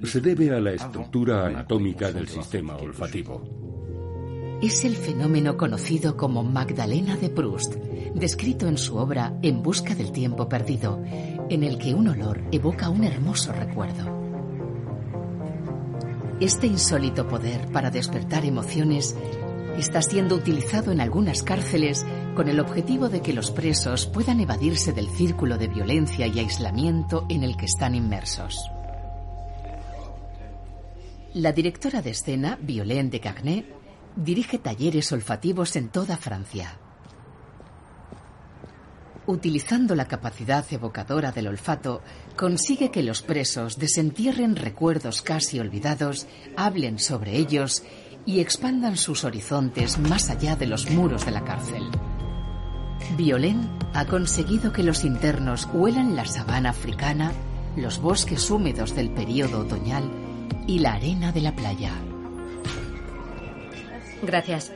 se 0.02 0.20
debe 0.20 0.50
a 0.50 0.60
la 0.60 0.72
estructura 0.72 1.46
anatómica 1.46 2.10
del 2.10 2.26
sistema 2.26 2.76
olfativo. 2.76 3.62
Es 4.62 4.84
el 4.84 4.96
fenómeno 4.96 5.56
conocido 5.56 6.16
como 6.16 6.42
Magdalena 6.42 7.16
de 7.16 7.30
Proust, 7.30 7.74
descrito 8.14 8.66
en 8.68 8.78
su 8.78 8.96
obra 8.96 9.36
En 9.42 9.62
busca 9.62 9.94
del 9.94 10.12
tiempo 10.12 10.48
perdido, 10.48 11.02
en 11.50 11.62
el 11.62 11.78
que 11.78 11.94
un 11.94 12.08
olor 12.08 12.42
evoca 12.52 12.88
un 12.88 13.04
hermoso 13.04 13.52
recuerdo. 13.52 14.22
Este 16.40 16.66
insólito 16.66 17.28
poder 17.28 17.70
para 17.70 17.90
despertar 17.90 18.44
emociones 18.44 19.16
está 19.78 20.02
siendo 20.02 20.34
utilizado 20.36 20.92
en 20.92 21.00
algunas 21.00 21.42
cárceles 21.42 22.04
con 22.34 22.48
el 22.48 22.60
objetivo 22.60 23.08
de 23.08 23.20
que 23.22 23.32
los 23.32 23.50
presos 23.50 24.06
puedan 24.06 24.40
evadirse 24.40 24.92
del 24.92 25.08
círculo 25.08 25.58
de 25.58 25.68
violencia 25.68 26.26
y 26.26 26.38
aislamiento 26.38 27.26
en 27.28 27.42
el 27.42 27.56
que 27.56 27.66
están 27.66 27.94
inmersos. 27.94 28.70
La 31.34 31.52
directora 31.52 32.02
de 32.02 32.10
escena, 32.10 32.58
Violaine 32.60 33.08
de 33.08 33.20
Cagné, 33.20 33.66
dirige 34.16 34.58
talleres 34.58 35.10
olfativos 35.12 35.76
en 35.76 35.88
toda 35.88 36.16
Francia. 36.18 36.78
Utilizando 39.26 39.94
la 39.94 40.06
capacidad 40.06 40.64
evocadora 40.70 41.30
del 41.30 41.46
olfato, 41.46 42.02
consigue 42.36 42.90
que 42.90 43.02
los 43.02 43.22
presos 43.22 43.78
desentierren 43.78 44.56
recuerdos 44.56 45.22
casi 45.22 45.60
olvidados, 45.60 46.26
hablen 46.56 46.98
sobre 46.98 47.36
ellos 47.36 47.84
y 48.24 48.40
expandan 48.40 48.96
sus 48.96 49.24
horizontes 49.24 49.98
más 49.98 50.30
allá 50.30 50.56
de 50.56 50.66
los 50.66 50.90
muros 50.90 51.24
de 51.24 51.32
la 51.32 51.44
cárcel. 51.44 51.90
Violén 53.16 53.68
ha 53.94 54.06
conseguido 54.06 54.72
que 54.72 54.82
los 54.82 55.04
internos 55.04 55.68
huelan 55.72 56.16
la 56.16 56.24
sabana 56.24 56.70
africana, 56.70 57.32
los 57.76 58.00
bosques 58.00 58.50
húmedos 58.50 58.94
del 58.94 59.10
período 59.10 59.60
otoñal 59.60 60.04
y 60.66 60.78
la 60.78 60.94
arena 60.94 61.32
de 61.32 61.40
la 61.40 61.54
playa. 61.54 61.92
Gracias. 64.22 64.72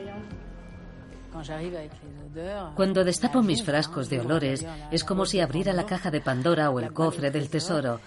Cuando 2.75 3.03
destapo 3.03 3.41
mis 3.41 3.63
frascos 3.63 4.09
de 4.09 4.19
olores, 4.19 4.65
es 4.91 5.03
como 5.03 5.25
si 5.25 5.39
abriera 5.39 5.73
la 5.73 5.85
caja 5.85 6.11
de 6.11 6.21
Pandora 6.21 6.69
o 6.69 6.79
el 6.79 6.93
cofre 6.93 7.31
del 7.31 7.49
tesoro. 7.49 7.99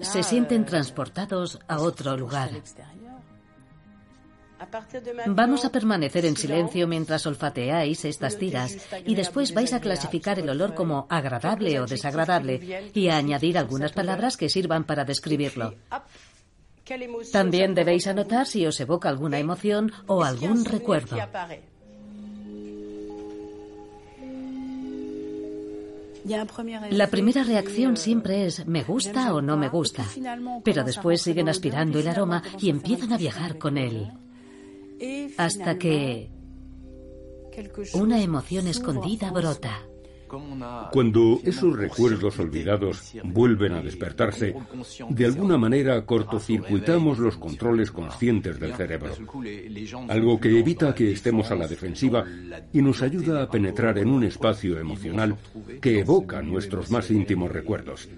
Se 0.00 0.22
sienten 0.22 0.64
transportados 0.64 1.58
a 1.68 1.80
otro 1.80 2.16
lugar. 2.16 2.50
Vamos 5.26 5.64
a 5.64 5.70
permanecer 5.70 6.26
en 6.26 6.36
silencio 6.36 6.86
mientras 6.86 7.26
olfateáis 7.26 8.04
estas 8.04 8.36
tiras 8.36 8.76
y 9.04 9.14
después 9.14 9.54
vais 9.54 9.72
a 9.72 9.80
clasificar 9.80 10.38
el 10.38 10.50
olor 10.50 10.74
como 10.74 11.06
agradable 11.08 11.78
o 11.80 11.86
desagradable 11.86 12.90
y 12.94 13.08
a 13.08 13.16
añadir 13.16 13.56
algunas 13.58 13.92
palabras 13.92 14.36
que 14.36 14.48
sirvan 14.48 14.84
para 14.84 15.04
describirlo. 15.04 15.74
También 17.32 17.74
debéis 17.74 18.06
anotar 18.06 18.46
si 18.46 18.66
os 18.66 18.80
evoca 18.80 19.08
alguna 19.08 19.38
emoción 19.38 19.92
o 20.06 20.24
algún 20.24 20.64
recuerdo. 20.64 21.16
La 26.90 27.06
primera 27.06 27.42
reacción 27.42 27.96
siempre 27.96 28.46
es 28.46 28.66
me 28.66 28.82
gusta 28.82 29.32
o 29.34 29.40
no 29.40 29.56
me 29.56 29.68
gusta, 29.68 30.04
pero 30.64 30.82
después 30.84 31.22
siguen 31.22 31.48
aspirando 31.48 31.98
el 31.98 32.08
aroma 32.08 32.42
y 32.58 32.70
empiezan 32.70 33.12
a 33.12 33.16
viajar 33.18 33.56
con 33.56 33.78
él 33.78 34.10
hasta 35.36 35.78
que 35.78 36.30
una 37.94 38.20
emoción 38.22 38.66
escondida 38.68 39.30
brota. 39.30 39.88
Cuando 40.92 41.40
esos 41.42 41.74
recuerdos 41.74 42.38
olvidados 42.38 43.14
vuelven 43.24 43.72
a 43.72 43.80
despertarse, 43.80 44.54
de 45.08 45.24
alguna 45.24 45.56
manera 45.56 46.04
cortocircuitamos 46.04 47.18
los 47.18 47.38
controles 47.38 47.90
conscientes 47.90 48.60
del 48.60 48.74
cerebro, 48.74 49.14
algo 50.08 50.38
que 50.38 50.58
evita 50.58 50.94
que 50.94 51.12
estemos 51.12 51.50
a 51.50 51.54
la 51.54 51.66
defensiva 51.66 52.26
y 52.72 52.82
nos 52.82 53.00
ayuda 53.00 53.42
a 53.42 53.50
penetrar 53.50 53.98
en 53.98 54.10
un 54.10 54.24
espacio 54.24 54.78
emocional 54.78 55.36
que 55.80 56.00
evoca 56.00 56.42
nuestros 56.42 56.90
más 56.90 57.10
íntimos 57.10 57.50
recuerdos, 57.50 58.08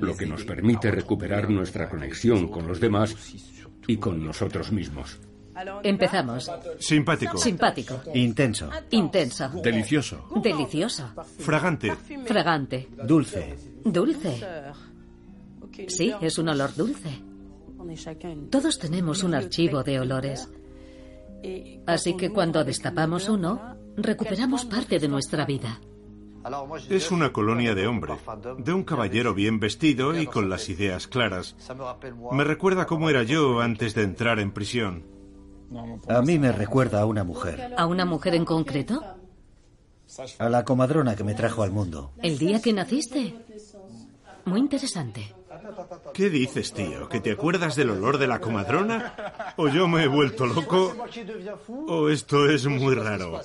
lo 0.00 0.16
que 0.16 0.26
nos 0.26 0.44
permite 0.44 0.92
recuperar 0.92 1.50
nuestra 1.50 1.88
conexión 1.88 2.48
con 2.48 2.68
los 2.68 2.78
demás 2.78 3.16
y 3.88 3.96
con 3.96 4.24
nosotros 4.24 4.70
mismos. 4.70 5.18
Empezamos. 5.82 6.50
Simpático. 6.78 7.38
Simpático. 7.38 8.00
Intenso. 8.14 8.70
Intenso. 8.90 9.48
Delicioso. 9.62 10.28
Delicioso. 10.42 11.10
Fragante. 11.38 11.92
Fragante. 12.24 12.88
Dulce. 13.04 13.56
Dulce. 13.84 14.42
Sí, 15.88 16.12
es 16.20 16.38
un 16.38 16.48
olor 16.48 16.74
dulce. 16.74 17.22
Todos 18.50 18.78
tenemos 18.78 19.22
un 19.22 19.34
archivo 19.34 19.82
de 19.82 20.00
olores. 20.00 20.48
Así 21.86 22.16
que 22.16 22.30
cuando 22.30 22.64
destapamos 22.64 23.28
uno, 23.28 23.76
recuperamos 23.96 24.64
parte 24.64 24.98
de 24.98 25.08
nuestra 25.08 25.44
vida. 25.44 25.80
Es 26.90 27.10
una 27.10 27.32
colonia 27.32 27.74
de 27.74 27.86
hombre, 27.86 28.14
de 28.58 28.72
un 28.72 28.84
caballero 28.84 29.32
bien 29.34 29.60
vestido 29.60 30.18
y 30.18 30.26
con 30.26 30.50
las 30.50 30.68
ideas 30.68 31.06
claras. 31.06 31.56
Me 32.32 32.44
recuerda 32.44 32.86
cómo 32.86 33.08
era 33.08 33.22
yo 33.22 33.60
antes 33.60 33.94
de 33.94 34.02
entrar 34.02 34.38
en 34.40 34.52
prisión. 34.52 35.13
A 36.08 36.22
mí 36.22 36.38
me 36.38 36.52
recuerda 36.52 37.00
a 37.00 37.06
una 37.06 37.24
mujer. 37.24 37.74
¿A 37.76 37.86
una 37.86 38.04
mujer 38.04 38.34
en 38.34 38.44
concreto? 38.44 39.02
A 40.38 40.48
la 40.48 40.64
comadrona 40.64 41.16
que 41.16 41.24
me 41.24 41.34
trajo 41.34 41.62
al 41.62 41.70
mundo. 41.70 42.12
¿El 42.22 42.38
día 42.38 42.60
que 42.60 42.72
naciste? 42.72 43.34
Muy 44.44 44.60
interesante. 44.60 45.34
¿Qué 46.12 46.30
dices, 46.30 46.72
tío? 46.72 47.08
¿Que 47.08 47.20
te 47.20 47.32
acuerdas 47.32 47.76
del 47.76 47.90
olor 47.90 48.18
de 48.18 48.26
la 48.26 48.40
comadrona? 48.40 49.54
¿O 49.56 49.68
yo 49.68 49.88
me 49.88 50.04
he 50.04 50.08
vuelto 50.08 50.46
loco? 50.46 50.94
¿O 51.88 52.08
esto 52.08 52.48
es 52.48 52.66
muy 52.66 52.94
raro? 52.94 53.40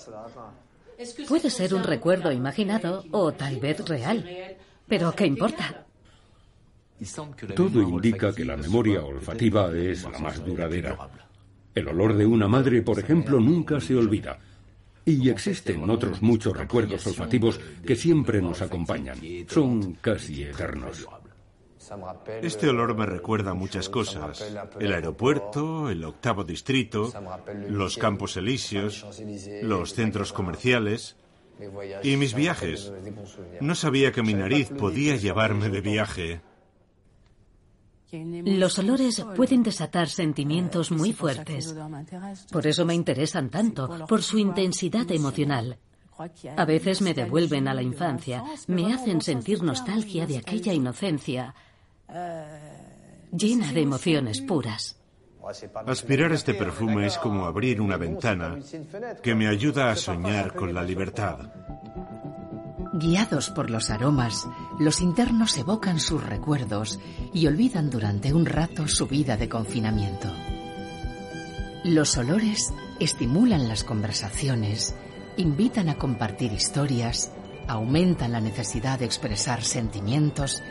Puede 1.28 1.50
ser 1.50 1.74
un 1.74 1.84
recuerdo 1.84 2.32
imaginado 2.32 3.06
o 3.12 3.32
tal 3.32 3.58
vez 3.60 3.88
real. 3.88 4.58
Pero 4.88 5.14
¿qué 5.14 5.26
importa? 5.26 5.86
Todo 7.56 7.82
indica 7.82 8.34
que 8.34 8.44
la 8.44 8.58
memoria 8.58 9.02
olfativa 9.02 9.72
es 9.72 10.04
la 10.04 10.20
más 10.20 10.44
duradera. 10.44 10.98
El 11.76 11.88
olor 11.88 12.16
de 12.16 12.26
una 12.26 12.48
madre, 12.48 12.82
por 12.82 13.00
ejemplo, 13.00 13.40
nunca 13.40 13.80
se 13.80 13.96
olvida. 13.96 14.40
Y 15.06 15.30
existen 15.30 15.90
otros 15.90 16.22
muchos 16.22 16.56
recuerdos 16.56 17.06
olfativos 17.08 17.60
que 17.86 17.96
siempre 17.96 18.42
nos 18.42 18.62
acompañan. 18.62 19.18
Son 19.48 19.94
casi 19.96 20.44
eternos. 20.44 21.08
Este 22.42 22.70
olor 22.70 22.96
me 22.96 23.06
recuerda 23.06 23.54
muchas 23.54 23.90
cosas. 23.90 24.54
El 24.80 24.94
aeropuerto, 24.94 25.90
el 25.90 26.04
octavo 26.04 26.44
distrito, 26.44 27.12
los 27.68 27.98
campos 27.98 28.38
elíseos, 28.38 29.06
los 29.64 29.94
centros 29.94 30.34
comerciales 30.34 31.16
y 32.04 32.18
mis 32.18 32.34
viajes. 32.34 32.92
No 33.62 33.76
sabía 33.76 34.12
que 34.12 34.22
mi 34.22 34.34
nariz 34.34 34.70
podía 34.70 35.16
llevarme 35.16 35.70
de 35.70 35.82
viaje. 35.82 36.42
Los 38.12 38.80
olores 38.80 39.24
pueden 39.36 39.64
desatar 39.64 40.10
sentimientos 40.10 40.92
muy 40.92 41.14
fuertes. 41.14 41.76
Por 42.52 42.66
eso 42.66 42.86
me 42.86 42.96
interesan 42.96 43.50
tanto, 43.50 44.06
por 44.08 44.24
su 44.24 44.38
intensidad 44.38 45.10
emocional. 45.12 45.78
A 46.58 46.66
veces 46.66 47.02
me 47.02 47.14
devuelven 47.14 47.68
a 47.68 47.74
la 47.74 47.82
infancia, 47.82 48.44
me 48.68 48.94
hacen 48.94 49.22
sentir 49.22 49.64
nostalgia 49.64 50.26
de 50.26 50.38
aquella 50.38 50.74
inocencia 50.74 51.56
llena 53.32 53.72
de 53.72 53.82
emociones 53.82 54.42
puras. 54.42 54.96
Aspirar 55.86 56.32
este 56.34 56.54
perfume 56.54 57.08
es 57.08 57.18
como 57.18 57.46
abrir 57.46 57.80
una 57.82 57.98
ventana 57.98 58.60
que 59.24 59.36
me 59.36 59.48
ayuda 59.48 59.90
a 59.90 59.96
soñar 59.96 60.54
con 60.54 60.74
la 60.74 60.84
libertad. 60.84 61.52
Guiados 62.92 63.52
por 63.52 63.70
los 63.70 63.92
aromas, 63.92 64.48
los 64.80 65.02
internos 65.02 65.56
evocan 65.58 66.00
sus 66.00 66.24
recuerdos 66.24 67.00
y 67.34 67.46
olvidan 67.46 67.92
durante 67.92 68.34
un 68.34 68.48
rato 68.48 68.88
su 68.88 69.06
vida 69.06 69.38
de 69.38 69.48
confinamiento. 69.48 70.28
Los 71.84 72.18
olores 72.18 72.74
estimulan 73.00 73.68
las 73.68 73.84
conversaciones, 73.84 74.96
invitan 75.38 75.90
a 75.90 76.00
compartir 76.00 76.52
historias, 76.52 77.32
aumentan 77.68 78.32
la 78.32 78.42
necesidad 78.42 78.98
de 78.98 79.06
expresar 79.06 79.64
sentimientos 79.64 80.64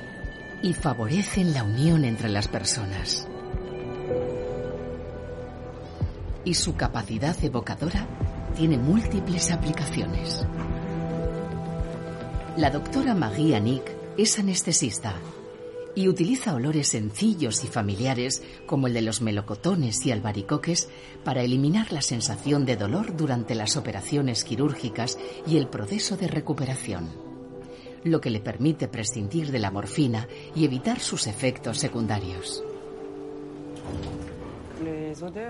y 0.61 0.73
favorecen 0.75 1.55
la 1.55 1.63
unión 1.63 2.05
entre 2.05 2.31
las 2.31 2.49
personas. 2.49 3.29
Y 6.45 6.55
su 6.55 6.75
capacidad 6.75 7.37
evocadora 7.45 8.09
tiene 8.57 8.77
múltiples 8.77 9.53
aplicaciones. 9.53 10.45
La 12.59 12.71
doctora 12.71 13.15
Magia 13.15 13.61
Nick 13.61 13.89
es 14.17 14.37
anestesista 14.41 15.15
y 15.95 16.09
utiliza 16.09 16.57
olores 16.57 16.89
sencillos 16.89 17.63
y 17.63 17.69
familiares 17.69 18.43
como 18.67 18.89
el 18.89 18.95
de 18.95 19.03
los 19.03 19.23
melocotones 19.23 20.05
y 20.05 20.11
albaricoques 20.11 20.89
para 21.23 21.43
eliminar 21.43 21.93
la 21.93 22.03
sensación 22.03 22.67
de 22.67 22.75
dolor 22.75 23.17
durante 23.17 23.55
las 23.55 23.77
operaciones 23.77 24.43
quirúrgicas 24.43 25.21
y 25.47 25.57
el 25.57 25.69
proceso 25.69 26.17
de 26.17 26.27
recuperación, 26.27 27.09
lo 28.03 28.21
que 28.21 28.31
le 28.31 28.41
permite 28.41 28.89
prescindir 28.89 29.53
de 29.53 29.61
la 29.61 29.71
morfina 29.71 30.27
y 30.57 30.65
evitar 30.65 30.99
sus 30.99 31.29
efectos 31.29 31.79
secundarios. 31.79 32.65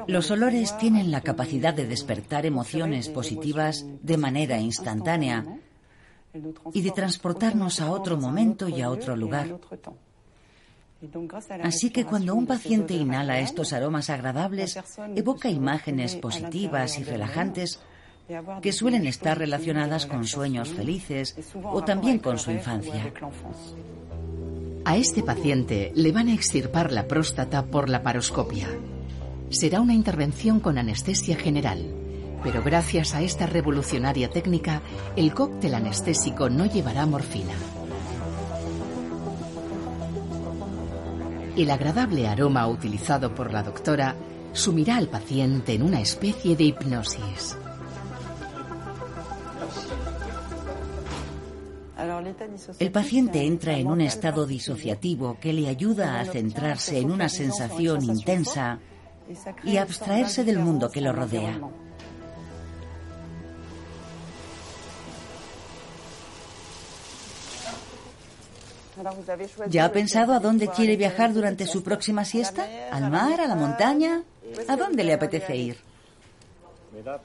Los 0.07 0.31
olores 0.31 0.77
tienen 0.77 1.11
la 1.11 1.23
capacidad 1.23 1.73
de 1.73 1.87
despertar 1.87 2.45
emociones 2.45 3.09
positivas 3.09 3.87
de 4.03 4.19
manera 4.19 4.59
instantánea 4.59 5.59
y 6.73 6.83
de 6.83 6.91
transportarnos 6.91 7.81
a 7.81 7.91
otro 7.91 8.17
momento 8.17 8.69
y 8.69 8.81
a 8.81 8.91
otro 8.91 9.17
lugar. 9.17 9.59
Así 11.63 11.91
que 11.91 12.05
cuando 12.05 12.35
un 12.35 12.47
paciente 12.47 12.95
inhala 12.95 13.41
estos 13.41 13.73
aromas 13.73 14.11
agradables, 14.11 14.79
evoca 15.15 15.49
imágenes 15.49 16.17
positivas 16.17 16.99
y 16.99 17.05
relajantes 17.05 17.81
que 18.61 18.73
suelen 18.73 19.07
estar 19.07 19.39
relacionadas 19.39 20.07
con 20.07 20.27
sueños 20.27 20.71
felices 20.71 21.37
o 21.63 21.83
también 21.85 22.19
con 22.19 22.39
su 22.39 22.51
infancia. 22.51 23.13
A 24.85 24.97
este 24.97 25.23
paciente 25.23 25.93
le 25.95 26.13
van 26.13 26.29
a 26.29 26.35
extirpar 26.35 26.93
la 26.93 27.07
próstata 27.07 27.65
por 27.67 27.89
la 27.89 28.03
paroscopia. 28.03 28.69
Será 29.51 29.81
una 29.81 29.95
intervención 29.95 30.61
con 30.61 30.79
anestesia 30.79 31.37
general, 31.37 31.95
pero 32.43 32.63
gracias 32.63 33.15
a 33.15 33.23
esta 33.23 33.47
revolucionaria 33.47 34.31
técnica, 34.31 34.81
el 35.17 35.35
cóctel 35.35 35.75
anestésico 35.75 36.49
no 36.49 36.67
llevará 36.67 37.07
morfina. 37.07 37.55
El 41.57 41.71
agradable 41.71 42.29
aroma 42.29 42.69
utilizado 42.69 43.35
por 43.35 43.53
la 43.53 43.63
doctora 43.63 44.15
sumirá 44.53 44.97
al 44.97 45.09
paciente 45.09 45.75
en 45.75 45.83
una 45.83 46.01
especie 46.01 46.57
de 46.57 46.65
hipnosis. 46.65 47.57
El 52.79 52.93
paciente 52.93 53.45
entra 53.45 53.77
en 53.77 53.89
un 53.89 54.01
estado 54.01 54.47
disociativo 54.47 55.37
que 55.41 55.53
le 55.53 55.69
ayuda 55.69 56.21
a 56.21 56.25
centrarse 56.25 56.99
en 56.99 57.11
una 57.11 57.29
sensación 57.29 58.05
intensa 58.05 58.79
y 59.65 59.77
abstraerse 59.77 60.45
del 60.45 60.59
mundo 60.59 60.91
que 60.91 61.01
lo 61.01 61.13
rodea. 61.13 61.61
¿Ya 69.69 69.85
ha 69.85 69.93
pensado 69.93 70.33
a 70.33 70.41
dónde 70.41 70.69
quiere 70.69 70.97
viajar 70.97 71.33
durante 71.33 71.67
su 71.67 71.83
próxima 71.83 72.25
siesta? 72.25 72.67
¿Al 72.91 73.11
mar? 73.11 73.41
¿A 73.41 73.47
la 73.47 73.55
montaña? 73.55 74.23
¿A 74.69 74.77
dónde 74.77 75.05
le 75.05 75.13
apetece 75.13 75.57
ir? 75.57 75.77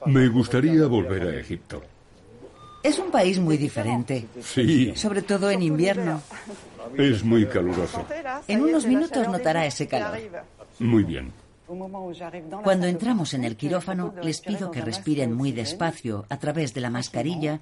Me 0.06 0.28
gustaría 0.28 0.86
volver 0.86 1.22
a 1.22 1.40
Egipto. 1.40 1.82
Es 2.82 2.98
un 2.98 3.10
país 3.10 3.38
muy 3.38 3.56
diferente. 3.56 4.26
Sí. 4.42 4.92
Sobre 4.94 5.22
todo 5.22 5.50
en 5.50 5.62
invierno. 5.62 6.20
Es 6.96 7.24
muy 7.24 7.46
caluroso. 7.46 8.04
En 8.46 8.62
unos 8.62 8.86
minutos 8.86 9.26
notará 9.28 9.64
ese 9.64 9.88
calor. 9.88 10.18
Muy 10.78 11.02
bien. 11.02 11.32
Cuando 12.62 12.86
entramos 12.86 13.32
en 13.32 13.44
el 13.44 13.56
quirófano, 13.56 14.14
les 14.22 14.40
pido 14.42 14.70
que 14.70 14.82
respiren 14.82 15.32
muy 15.32 15.50
despacio 15.50 16.26
a 16.28 16.38
través 16.38 16.74
de 16.74 16.82
la 16.82 16.90
mascarilla 16.90 17.60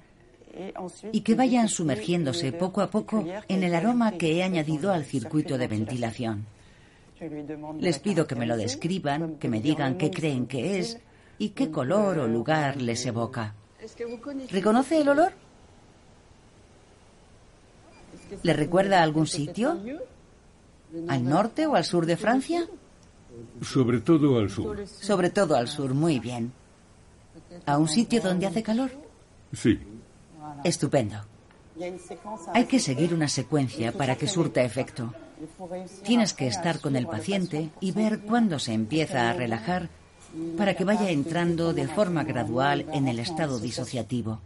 y 1.11 1.21
que 1.21 1.35
vayan 1.35 1.67
sumergiéndose 1.67 2.51
poco 2.51 2.81
a 2.81 2.89
poco 2.89 3.25
en 3.47 3.63
el 3.63 3.73
aroma 3.73 4.13
que 4.13 4.37
he 4.37 4.43
añadido 4.43 4.91
al 4.91 5.05
circuito 5.05 5.57
de 5.57 5.67
ventilación. 5.67 6.45
Les 7.79 7.99
pido 7.99 8.27
que 8.27 8.35
me 8.35 8.45
lo 8.45 8.57
describan, 8.57 9.35
que 9.37 9.47
me 9.47 9.61
digan 9.61 9.97
qué 9.97 10.11
creen 10.11 10.45
que 10.45 10.79
es 10.79 10.99
y 11.37 11.49
qué 11.49 11.71
color 11.71 12.19
o 12.19 12.27
lugar 12.27 12.81
les 12.81 13.05
evoca. 13.05 13.55
¿Reconoce 14.51 15.01
el 15.01 15.09
olor? 15.09 15.33
¿Le 18.41 18.53
recuerda 18.53 18.99
a 18.99 19.03
algún 19.03 19.27
sitio? 19.27 19.79
¿Al 21.07 21.23
norte 21.23 21.65
o 21.65 21.75
al 21.75 21.85
sur 21.85 22.05
de 22.05 22.17
Francia? 22.17 22.67
Sobre 23.61 24.01
todo 24.01 24.37
al 24.37 24.49
sur. 24.49 24.87
Sobre 24.87 25.29
todo 25.29 25.55
al 25.55 25.67
sur, 25.67 25.93
muy 25.93 26.19
bien. 26.19 26.51
¿A 27.65 27.77
un 27.77 27.87
sitio 27.87 28.21
donde 28.21 28.45
hace 28.45 28.61
calor? 28.61 28.91
Sí. 29.53 29.79
Estupendo. 30.63 31.17
Hay 32.53 32.65
que 32.65 32.79
seguir 32.79 33.13
una 33.13 33.27
secuencia 33.27 33.91
para 33.91 34.15
que 34.15 34.27
surta 34.27 34.61
efecto. 34.61 35.13
Tienes 36.03 36.33
que 36.33 36.47
estar 36.47 36.79
con 36.79 36.95
el 36.95 37.07
paciente 37.07 37.69
y 37.79 37.91
ver 37.91 38.21
cuándo 38.21 38.59
se 38.59 38.73
empieza 38.73 39.29
a 39.29 39.33
relajar 39.33 39.89
para 40.57 40.75
que 40.75 40.83
vaya 40.83 41.09
entrando 41.09 41.73
de 41.73 41.87
forma 41.87 42.23
gradual 42.23 42.85
en 42.93 43.07
el 43.07 43.19
estado 43.19 43.59
disociativo. 43.59 44.41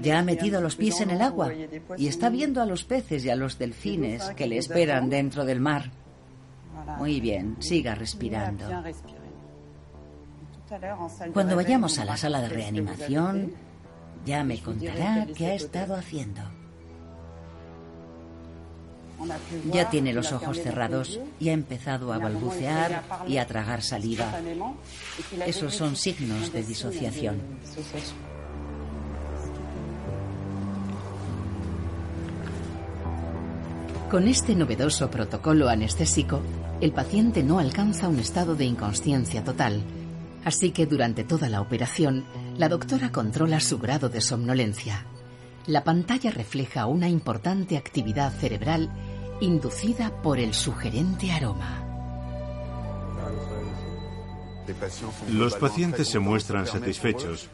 Ya 0.00 0.18
ha 0.18 0.22
metido 0.22 0.60
los 0.60 0.76
pies 0.76 1.00
en 1.00 1.10
el 1.10 1.22
agua 1.22 1.52
y 1.96 2.08
está 2.08 2.28
viendo 2.28 2.60
a 2.60 2.66
los 2.66 2.84
peces 2.84 3.24
y 3.24 3.30
a 3.30 3.36
los 3.36 3.58
delfines 3.58 4.30
que 4.36 4.46
le 4.46 4.58
esperan 4.58 5.08
dentro 5.08 5.44
del 5.44 5.60
mar. 5.60 5.90
Muy 6.98 7.20
bien, 7.20 7.56
siga 7.60 7.94
respirando. 7.94 8.64
Cuando 11.32 11.56
vayamos 11.56 11.98
a 11.98 12.04
la 12.04 12.16
sala 12.16 12.40
de 12.40 12.48
reanimación, 12.48 13.52
ya 14.24 14.44
me 14.44 14.60
contará 14.60 15.26
qué 15.36 15.46
ha 15.46 15.54
estado 15.54 15.94
haciendo. 15.94 16.40
Ya 19.72 19.88
tiene 19.88 20.12
los 20.12 20.32
ojos 20.32 20.60
cerrados 20.60 21.20
y 21.38 21.50
ha 21.50 21.52
empezado 21.52 22.12
a 22.12 22.18
balbucear 22.18 23.04
y 23.28 23.36
a 23.36 23.46
tragar 23.46 23.82
saliva. 23.82 24.32
Esos 25.46 25.74
son 25.74 25.94
signos 25.94 26.52
de 26.52 26.62
disociación. 26.64 27.40
Con 34.10 34.28
este 34.28 34.54
novedoso 34.54 35.10
protocolo 35.10 35.68
anestésico, 35.68 36.40
el 36.80 36.92
paciente 36.92 37.42
no 37.42 37.58
alcanza 37.58 38.08
un 38.08 38.18
estado 38.18 38.56
de 38.56 38.64
inconsciencia 38.64 39.42
total, 39.44 39.82
así 40.44 40.70
que 40.70 40.86
durante 40.86 41.24
toda 41.24 41.48
la 41.48 41.60
operación, 41.60 42.24
la 42.56 42.68
doctora 42.68 43.12
controla 43.12 43.60
su 43.60 43.78
grado 43.78 44.08
de 44.08 44.20
somnolencia. 44.20 45.06
La 45.66 45.84
pantalla 45.84 46.30
refleja 46.30 46.86
una 46.86 47.08
importante 47.08 47.76
actividad 47.76 48.32
cerebral 48.32 48.90
inducida 49.40 50.22
por 50.22 50.38
el 50.38 50.54
sugerente 50.54 51.30
aroma. 51.32 51.86
Los 55.30 55.54
pacientes 55.56 56.08
se 56.08 56.18
muestran 56.18 56.66
satisfechos, 56.66 57.48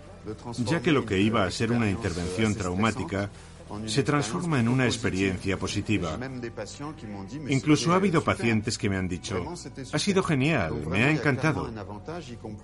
ya 0.59 0.81
que 0.81 0.93
lo 0.93 1.07
que 1.07 1.21
iba 1.21 1.45
a 1.45 1.51
ser 1.51 1.73
una 1.73 1.91
intervención 1.91 2.55
traumática 2.55 3.31
se 3.87 4.03
transforma 4.03 4.61
en 4.61 4.69
una 4.69 4.87
experiencia 4.87 5.59
positiva. 5.59 6.19
Incluso 7.49 7.93
ha 7.93 7.97
habido 7.97 8.23
pacientes 8.23 8.79
que 8.79 8.89
me 8.89 8.97
han 8.97 9.09
dicho, 9.09 9.45
ha 9.93 9.99
sido 9.99 10.23
genial, 10.23 10.87
me 10.89 11.05
ha 11.05 11.11
encantado. 11.11 11.71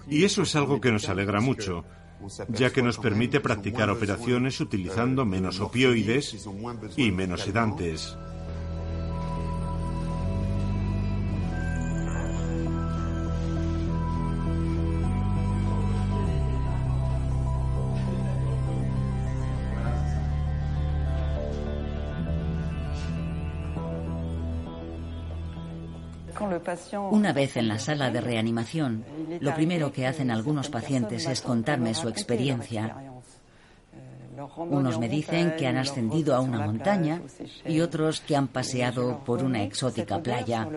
Y 0.08 0.24
eso 0.24 0.42
es 0.42 0.56
algo 0.56 0.80
que 0.80 0.92
nos 0.92 1.08
alegra 1.08 1.40
mucho, 1.40 1.84
ya 2.48 2.70
que 2.70 2.82
nos 2.82 2.98
permite 2.98 3.40
practicar 3.40 3.90
operaciones 3.90 4.60
utilizando 4.60 5.24
menos 5.24 5.60
opioides 5.60 6.46
y 6.96 7.10
menos 7.10 7.42
sedantes. 7.42 8.16
Una 27.10 27.32
vez 27.32 27.56
en 27.56 27.68
la 27.68 27.78
sala 27.78 28.10
de 28.10 28.20
reanimación, 28.20 29.04
lo 29.40 29.54
primero 29.54 29.92
que 29.92 30.06
hacen 30.06 30.30
algunos 30.30 30.68
pacientes 30.68 31.26
es 31.26 31.40
contarme 31.40 31.94
su 31.94 32.08
experiencia. 32.08 32.96
Unos 34.56 34.98
me 34.98 35.08
dicen 35.08 35.54
que 35.56 35.66
han 35.66 35.76
ascendido 35.76 36.34
a 36.34 36.40
una 36.40 36.66
montaña 36.66 37.22
y 37.66 37.80
otros 37.80 38.20
que 38.20 38.36
han 38.36 38.48
paseado 38.48 39.22
por 39.24 39.42
una 39.42 39.62
exótica 39.62 40.20
playa. 40.20 40.68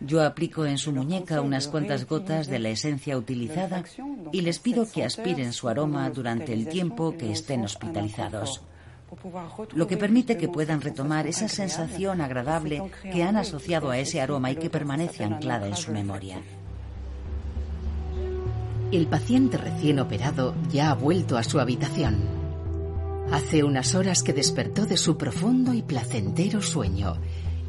Yo 0.00 0.22
aplico 0.22 0.64
en 0.66 0.78
su 0.78 0.92
muñeca 0.92 1.42
unas 1.42 1.68
cuantas 1.68 2.06
gotas 2.06 2.48
de 2.48 2.58
la 2.58 2.70
esencia 2.70 3.16
utilizada 3.16 3.84
y 4.32 4.40
les 4.40 4.58
pido 4.58 4.90
que 4.90 5.04
aspiren 5.04 5.52
su 5.52 5.68
aroma 5.68 6.10
durante 6.10 6.52
el 6.52 6.66
tiempo 6.66 7.16
que 7.16 7.30
estén 7.30 7.62
hospitalizados 7.64 8.62
lo 9.74 9.86
que 9.86 9.96
permite 9.96 10.36
que 10.36 10.48
puedan 10.48 10.80
retomar 10.80 11.26
esa 11.26 11.48
sensación 11.48 12.20
agradable 12.20 12.82
que 13.02 13.22
han 13.22 13.36
asociado 13.36 13.90
a 13.90 13.98
ese 13.98 14.20
aroma 14.20 14.50
y 14.50 14.56
que 14.56 14.70
permanece 14.70 15.24
anclada 15.24 15.66
en 15.66 15.76
su 15.76 15.92
memoria. 15.92 16.40
El 18.90 19.06
paciente 19.06 19.56
recién 19.56 20.00
operado 20.00 20.54
ya 20.70 20.90
ha 20.90 20.94
vuelto 20.94 21.38
a 21.38 21.42
su 21.42 21.60
habitación. 21.60 22.42
Hace 23.30 23.64
unas 23.64 23.94
horas 23.94 24.22
que 24.22 24.34
despertó 24.34 24.84
de 24.84 24.98
su 24.98 25.16
profundo 25.16 25.72
y 25.72 25.82
placentero 25.82 26.60
sueño 26.60 27.14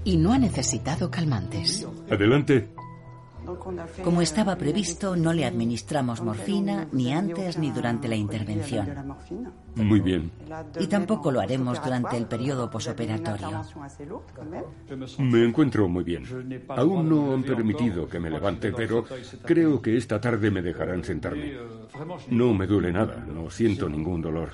y 0.03 0.17
no 0.17 0.33
ha 0.33 0.37
necesitado 0.37 1.09
calmantes. 1.09 1.87
Adelante. 2.09 2.69
Como 4.03 4.21
estaba 4.21 4.55
previsto, 4.55 5.15
no 5.15 5.33
le 5.33 5.45
administramos 5.45 6.21
morfina 6.21 6.87
ni 6.91 7.13
antes 7.13 7.57
ni 7.57 7.71
durante 7.71 8.07
la 8.07 8.15
intervención. 8.15 9.15
Muy 9.75 9.99
bien. 9.99 10.31
Y 10.79 10.87
tampoco 10.87 11.31
lo 11.31 11.41
haremos 11.41 11.83
durante 11.83 12.17
el 12.17 12.25
periodo 12.25 12.69
posoperatorio. 12.69 13.61
Me 15.19 15.45
encuentro 15.45 15.87
muy 15.87 16.03
bien. 16.03 16.63
Aún 16.69 17.09
no 17.09 17.33
han 17.33 17.43
permitido 17.43 18.07
que 18.07 18.19
me 18.19 18.29
levante, 18.29 18.71
pero 18.71 19.05
creo 19.43 19.81
que 19.81 19.97
esta 19.97 20.19
tarde 20.21 20.51
me 20.51 20.61
dejarán 20.61 21.03
sentarme. 21.03 21.53
No 22.29 22.53
me 22.53 22.67
duele 22.67 22.91
nada, 22.91 23.17
no 23.17 23.49
siento 23.49 23.89
ningún 23.89 24.21
dolor. 24.21 24.51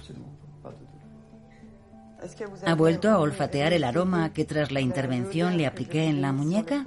¿Ha 2.66 2.76
vuelto 2.76 3.10
a 3.10 3.20
olfatear 3.20 3.74
el 3.74 3.84
aroma 3.84 4.34
que 4.34 4.46
tras 4.46 4.72
la 4.72 4.82
intervención 4.82 5.58
le 5.58 5.66
apliqué 5.66 6.06
en 6.06 6.22
la 6.22 6.34
muñeca? 6.34 6.86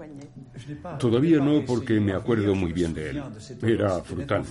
Todavía 0.98 1.38
no 1.38 1.64
porque 1.64 1.98
me 2.00 2.12
acuerdo 2.12 2.54
muy 2.54 2.72
bien 2.72 2.92
de 2.92 3.10
él. 3.10 3.22
Era 3.62 4.00
frutal. 4.00 4.44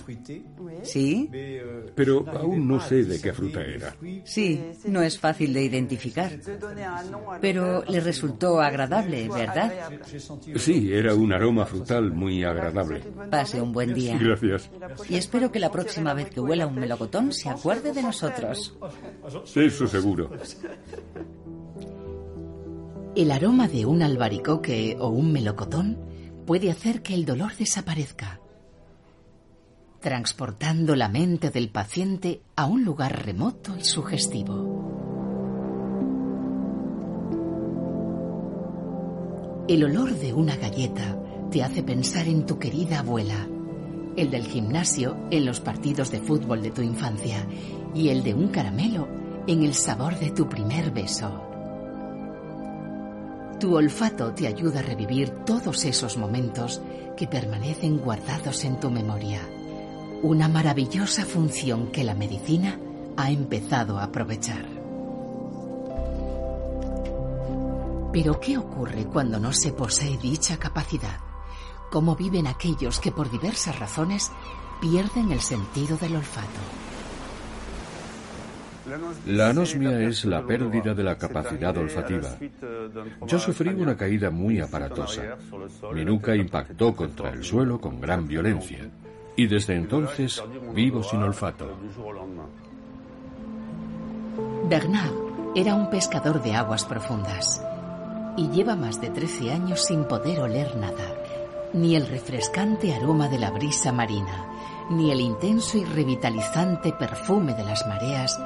¿Sí? 0.82 1.30
Pero 1.94 2.24
aún 2.28 2.66
no 2.66 2.80
sé 2.80 3.04
de 3.04 3.20
qué 3.20 3.32
fruta 3.32 3.60
era. 3.62 3.94
Sí, 4.24 4.60
no 4.86 5.02
es 5.02 5.18
fácil 5.18 5.52
de 5.52 5.64
identificar. 5.64 6.32
Pero 7.40 7.84
le 7.84 8.00
resultó 8.00 8.60
agradable, 8.60 9.28
¿verdad? 9.28 9.72
Sí, 10.56 10.92
era 10.92 11.14
un 11.14 11.32
aroma 11.32 11.66
frutal 11.66 12.12
muy 12.12 12.42
agradable. 12.44 13.00
Pase 13.30 13.60
un 13.60 13.72
buen 13.72 13.94
día. 13.94 14.18
Gracias. 14.18 14.70
Y 15.08 15.16
espero 15.16 15.52
que 15.52 15.60
la 15.60 15.70
próxima 15.70 16.14
vez 16.14 16.30
que 16.30 16.40
huela 16.40 16.66
un 16.66 16.74
melocotón 16.74 17.32
se 17.32 17.48
acuerde 17.48 17.92
de 17.92 18.02
nosotros. 18.02 18.76
Eso 19.54 19.86
seguro. 19.86 20.30
El 23.14 23.30
aroma 23.30 23.68
de 23.68 23.84
un 23.84 24.02
albaricoque 24.02 24.96
o 24.98 25.08
un 25.08 25.32
melocotón 25.32 25.98
puede 26.46 26.70
hacer 26.70 27.02
que 27.02 27.12
el 27.12 27.26
dolor 27.26 27.54
desaparezca, 27.54 28.40
transportando 30.00 30.96
la 30.96 31.10
mente 31.10 31.50
del 31.50 31.68
paciente 31.68 32.40
a 32.56 32.64
un 32.64 32.86
lugar 32.86 33.26
remoto 33.26 33.76
y 33.76 33.84
sugestivo. 33.84 34.80
El 39.68 39.84
olor 39.84 40.14
de 40.14 40.32
una 40.32 40.56
galleta 40.56 41.20
te 41.50 41.62
hace 41.62 41.82
pensar 41.82 42.26
en 42.28 42.46
tu 42.46 42.58
querida 42.58 43.00
abuela, 43.00 43.46
el 44.16 44.30
del 44.30 44.46
gimnasio 44.46 45.18
en 45.30 45.44
los 45.44 45.60
partidos 45.60 46.10
de 46.10 46.20
fútbol 46.20 46.62
de 46.62 46.70
tu 46.70 46.80
infancia 46.80 47.46
y 47.94 48.08
el 48.08 48.22
de 48.22 48.32
un 48.32 48.48
caramelo 48.48 49.06
en 49.46 49.64
el 49.64 49.74
sabor 49.74 50.18
de 50.18 50.30
tu 50.30 50.48
primer 50.48 50.92
beso. 50.92 51.51
Tu 53.62 53.76
olfato 53.76 54.32
te 54.32 54.48
ayuda 54.48 54.80
a 54.80 54.82
revivir 54.82 55.30
todos 55.46 55.84
esos 55.84 56.16
momentos 56.16 56.82
que 57.16 57.28
permanecen 57.28 57.98
guardados 57.98 58.64
en 58.64 58.80
tu 58.80 58.90
memoria. 58.90 59.40
Una 60.24 60.48
maravillosa 60.48 61.24
función 61.24 61.92
que 61.92 62.02
la 62.02 62.16
medicina 62.16 62.76
ha 63.16 63.30
empezado 63.30 63.98
a 63.98 64.02
aprovechar. 64.02 64.66
Pero 68.12 68.40
¿qué 68.40 68.58
ocurre 68.58 69.04
cuando 69.04 69.38
no 69.38 69.52
se 69.52 69.72
posee 69.72 70.18
dicha 70.18 70.56
capacidad? 70.56 71.20
¿Cómo 71.88 72.16
viven 72.16 72.48
aquellos 72.48 72.98
que 72.98 73.12
por 73.12 73.30
diversas 73.30 73.78
razones 73.78 74.32
pierden 74.80 75.30
el 75.30 75.40
sentido 75.40 75.96
del 75.98 76.16
olfato? 76.16 76.91
La 79.26 79.50
anosmia 79.50 80.00
es 80.00 80.24
la 80.24 80.44
pérdida 80.44 80.94
de 80.94 81.04
la 81.04 81.16
capacidad 81.16 81.76
olfativa. 81.76 82.28
Yo 83.26 83.38
sufrí 83.38 83.70
una 83.70 83.96
caída 83.96 84.30
muy 84.30 84.60
aparatosa. 84.60 85.36
Mi 85.92 86.04
nuca 86.04 86.34
impactó 86.34 86.94
contra 86.94 87.30
el 87.30 87.44
suelo 87.44 87.80
con 87.80 88.00
gran 88.00 88.26
violencia. 88.26 88.90
Y 89.36 89.46
desde 89.46 89.76
entonces 89.76 90.42
vivo 90.74 91.02
sin 91.02 91.22
olfato. 91.22 91.78
Bernard 94.68 95.12
era 95.54 95.74
un 95.74 95.88
pescador 95.90 96.42
de 96.42 96.54
aguas 96.54 96.84
profundas 96.84 97.62
y 98.36 98.48
lleva 98.48 98.74
más 98.74 99.00
de 99.00 99.10
13 99.10 99.52
años 99.52 99.84
sin 99.84 100.04
poder 100.04 100.40
oler 100.40 100.76
nada, 100.76 101.14
ni 101.74 101.94
el 101.94 102.06
refrescante 102.06 102.94
aroma 102.94 103.28
de 103.28 103.38
la 103.38 103.50
brisa 103.50 103.92
marina, 103.92 104.46
ni 104.90 105.10
el 105.10 105.20
intenso 105.20 105.78
y 105.78 105.84
revitalizante 105.84 106.92
perfume 106.92 107.54
de 107.54 107.64
las 107.64 107.86
mareas 107.86 108.38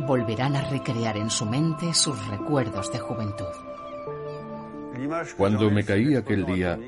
volverán 0.00 0.56
a 0.56 0.62
recrear 0.68 1.16
en 1.16 1.30
su 1.30 1.46
mente 1.46 1.94
sus 1.94 2.26
recuerdos 2.28 2.92
de 2.92 2.98
juventud. 2.98 3.44
Cuando 5.36 5.70
me 5.70 5.84
caí 5.84 6.14
aquel 6.14 6.46
día, 6.46 6.78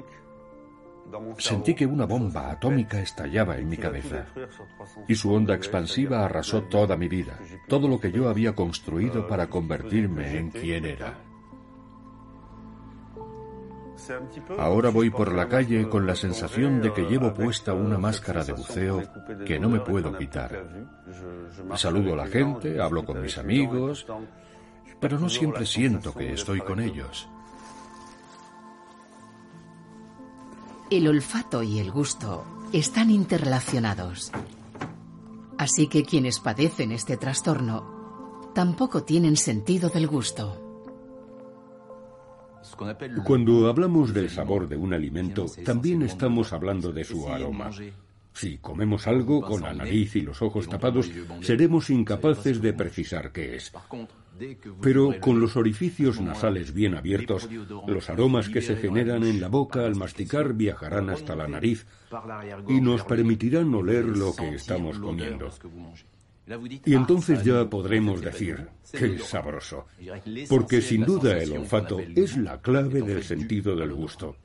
sentí 1.39 1.75
que 1.75 1.87
una 1.87 2.07
bomba 2.07 2.51
atómica 2.51 3.01
estallaba 3.01 3.57
en 3.59 3.69
mi 3.69 3.77
cabeza 3.77 4.27
y 5.07 5.15
su 5.15 5.33
onda 5.33 5.55
expansiva 5.55 6.25
arrasó 6.25 6.63
toda 6.65 6.97
mi 6.97 7.09
vida, 7.09 7.39
todo 7.69 7.89
lo 7.89 8.01
que 8.01 8.11
yo 8.11 8.29
había 8.29 8.55
construido 8.55 9.27
para 9.27 9.49
convertirme 9.49 10.37
en 10.39 10.51
quien 10.51 10.85
era. 10.87 11.26
Ahora 14.59 14.91
voy 14.91 15.11
por 15.11 15.33
la 15.33 15.49
calle 15.49 15.89
con 15.89 16.07
la 16.07 16.15
sensación 16.15 16.81
de 16.81 16.93
que 16.93 17.03
llevo 17.03 17.35
puesta 17.35 17.73
una 17.75 17.99
máscara 17.99 18.45
de 18.45 18.53
buceo 18.53 19.03
que 19.45 19.59
no 19.59 19.69
me 19.69 19.81
puedo 19.81 20.17
quitar. 20.17 20.67
Saludo 21.75 22.15
a 22.15 22.17
la 22.17 22.27
gente, 22.27 22.81
hablo 22.81 23.05
con 23.05 23.21
mis 23.21 23.39
amigos, 23.39 24.07
pero 25.01 25.19
no 25.19 25.29
siempre 25.29 25.67
siento 25.67 26.13
que 26.13 26.33
estoy 26.33 26.61
con 26.61 26.81
ellos. 26.81 27.29
El 30.91 31.09
olfato 31.09 31.63
y 31.63 31.81
el 31.81 31.91
gusto 31.91 32.45
están 32.73 33.11
interrelacionados. 33.11 34.31
Así 35.59 35.89
que 35.89 36.05
quienes 36.05 36.39
padecen 36.39 36.93
este 36.93 37.17
trastorno 37.17 38.53
tampoco 38.55 39.03
tienen 39.03 39.37
sentido 39.37 39.89
del 39.89 40.07
gusto. 40.07 40.66
Cuando 43.25 43.69
hablamos 43.69 44.13
del 44.13 44.31
sabor 44.31 44.69
de 44.69 44.77
un 44.77 44.95
alimento, 44.95 45.47
también 45.65 46.03
estamos 46.03 46.53
hablando 46.53 46.93
de 46.93 47.05
su 47.05 47.29
aroma. 47.29 47.71
Si 48.33 48.59
comemos 48.59 49.07
algo 49.07 49.41
con 49.41 49.63
la 49.63 49.73
nariz 49.73 50.17
y 50.17 50.21
los 50.21 50.43
ojos 50.43 50.69
tapados, 50.69 51.11
seremos 51.41 51.89
incapaces 51.89 52.61
de 52.61 52.75
precisar 52.75 53.33
qué 53.33 53.57
es. 53.57 53.73
Pero 54.83 55.19
con 55.21 55.41
los 55.41 55.57
orificios 55.57 56.21
nasales 56.21 56.75
bien 56.75 56.95
abiertos, 56.95 57.49
los 57.87 58.11
aromas 58.11 58.51
que 58.51 58.61
se 58.61 58.77
generan 58.77 59.25
en 59.25 59.41
la 59.41 59.49
boca 59.49 59.87
al 59.87 59.97
masticar 59.97 60.53
viajarán 60.53 61.09
hasta 61.09 61.35
la 61.35 61.49
nariz 61.49 61.87
y 62.69 62.81
nos 62.83 63.05
permitirán 63.05 63.75
oler 63.75 64.05
lo 64.05 64.37
que 64.37 64.55
estamos 64.55 64.99
comiendo. 64.99 65.51
Y 66.85 66.95
entonces 66.95 67.43
ya 67.43 67.69
podremos 67.69 68.21
decir, 68.21 68.69
qué 68.93 69.19
sabroso, 69.19 69.87
porque 70.49 70.81
sin 70.81 71.05
duda 71.05 71.39
el 71.39 71.53
olfato 71.53 71.99
es 71.99 72.37
la 72.37 72.61
clave 72.61 73.03
del 73.03 73.25
sentido 73.25 73.75
del 73.75 73.93
gusto. 73.93 74.37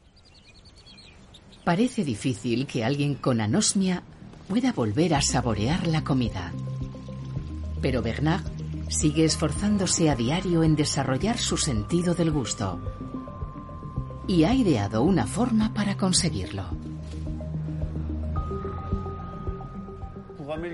Parece 1.64 2.04
difícil 2.04 2.66
que 2.66 2.84
alguien 2.84 3.16
con 3.16 3.40
anosmia 3.40 4.02
pueda 4.48 4.74
volver 4.74 5.14
a 5.14 5.22
saborear 5.22 5.86
la 5.86 6.04
comida. 6.04 6.52
Pero 7.82 8.02
Bernard 8.02 8.44
sigue 8.90 9.24
esforzándose 9.24 10.10
a 10.10 10.16
diario 10.16 10.64
en 10.64 10.76
desarrollar 10.76 11.38
su 11.38 11.58
sentido 11.58 12.16
del 12.16 12.32
gusto. 12.32 12.82
Y 14.28 14.44
ha 14.44 14.56
ideado 14.56 15.04
una 15.04 15.28
forma 15.28 15.74
para 15.74 15.98
conseguirlo. 15.98 16.66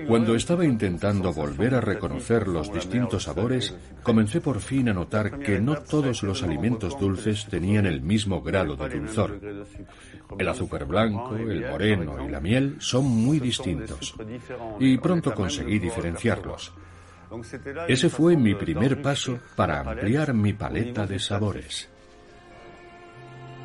Cuando 0.06 0.34
estaba 0.34 0.64
intentando 0.64 1.32
volver 1.32 1.74
a 1.74 1.80
reconocer 1.80 2.48
los 2.48 2.72
distintos 2.72 3.24
sabores, 3.24 3.76
comencé 4.02 4.40
por 4.40 4.60
fin 4.60 4.88
a 4.88 4.94
notar 4.94 5.38
que 5.38 5.60
no 5.60 5.76
todos 5.76 6.22
los 6.22 6.42
alimentos 6.42 6.98
dulces 6.98 7.46
tenían 7.46 7.86
el 7.86 8.00
mismo 8.00 8.42
grado 8.42 8.76
de 8.76 8.88
dulzor. 8.88 9.40
El 10.38 10.48
azúcar 10.48 10.86
blanco, 10.86 11.36
el 11.36 11.68
moreno 11.68 12.24
y 12.26 12.30
la 12.30 12.40
miel 12.40 12.76
son 12.78 13.04
muy 13.04 13.40
distintos. 13.40 14.14
Y 14.80 14.98
pronto 14.98 15.34
conseguí 15.34 15.78
diferenciarlos. 15.78 16.72
Ese 17.88 18.08
fue 18.08 18.36
mi 18.36 18.54
primer 18.54 19.02
paso 19.02 19.38
para 19.54 19.80
ampliar 19.80 20.32
mi 20.32 20.54
paleta 20.54 21.06
de 21.06 21.18
sabores. 21.18 21.88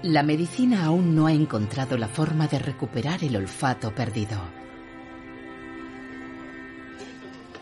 La 0.03 0.21
medicina 0.21 0.83
aún 0.83 1.15
no 1.15 1.27
ha 1.27 1.31
encontrado 1.31 1.97
la 1.97 2.09
forma 2.09 2.47
de 2.47 2.59
recuperar 2.59 3.23
el 3.23 3.37
olfato 3.37 3.95
perdido. 3.95 4.62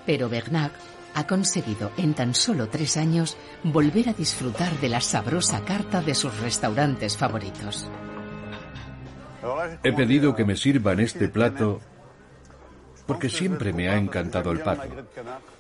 Pero 0.06 0.30
Bernard 0.30 0.72
ha 1.14 1.28
conseguido 1.28 1.92
en 1.98 2.14
tan 2.14 2.34
solo 2.34 2.70
tres 2.70 2.98
años 2.98 3.38
volver 3.64 4.10
a 4.10 4.14
disfrutar 4.14 4.72
de 4.80 4.90
la 4.90 5.02
sabrosa 5.02 5.64
carta 5.66 6.02
de 6.02 6.16
sus 6.16 6.40
restaurantes 6.40 7.18
favoritos. 7.18 7.90
He 9.84 9.94
pedido 9.94 10.36
que 10.36 10.46
me 10.46 10.56
sirvan 10.56 11.00
este 11.00 11.28
plato 11.28 11.82
porque 13.06 13.30
siempre 13.30 13.74
me 13.74 13.90
ha 13.90 13.98
encantado 13.98 14.52
el 14.52 14.60
pato. 14.60 14.88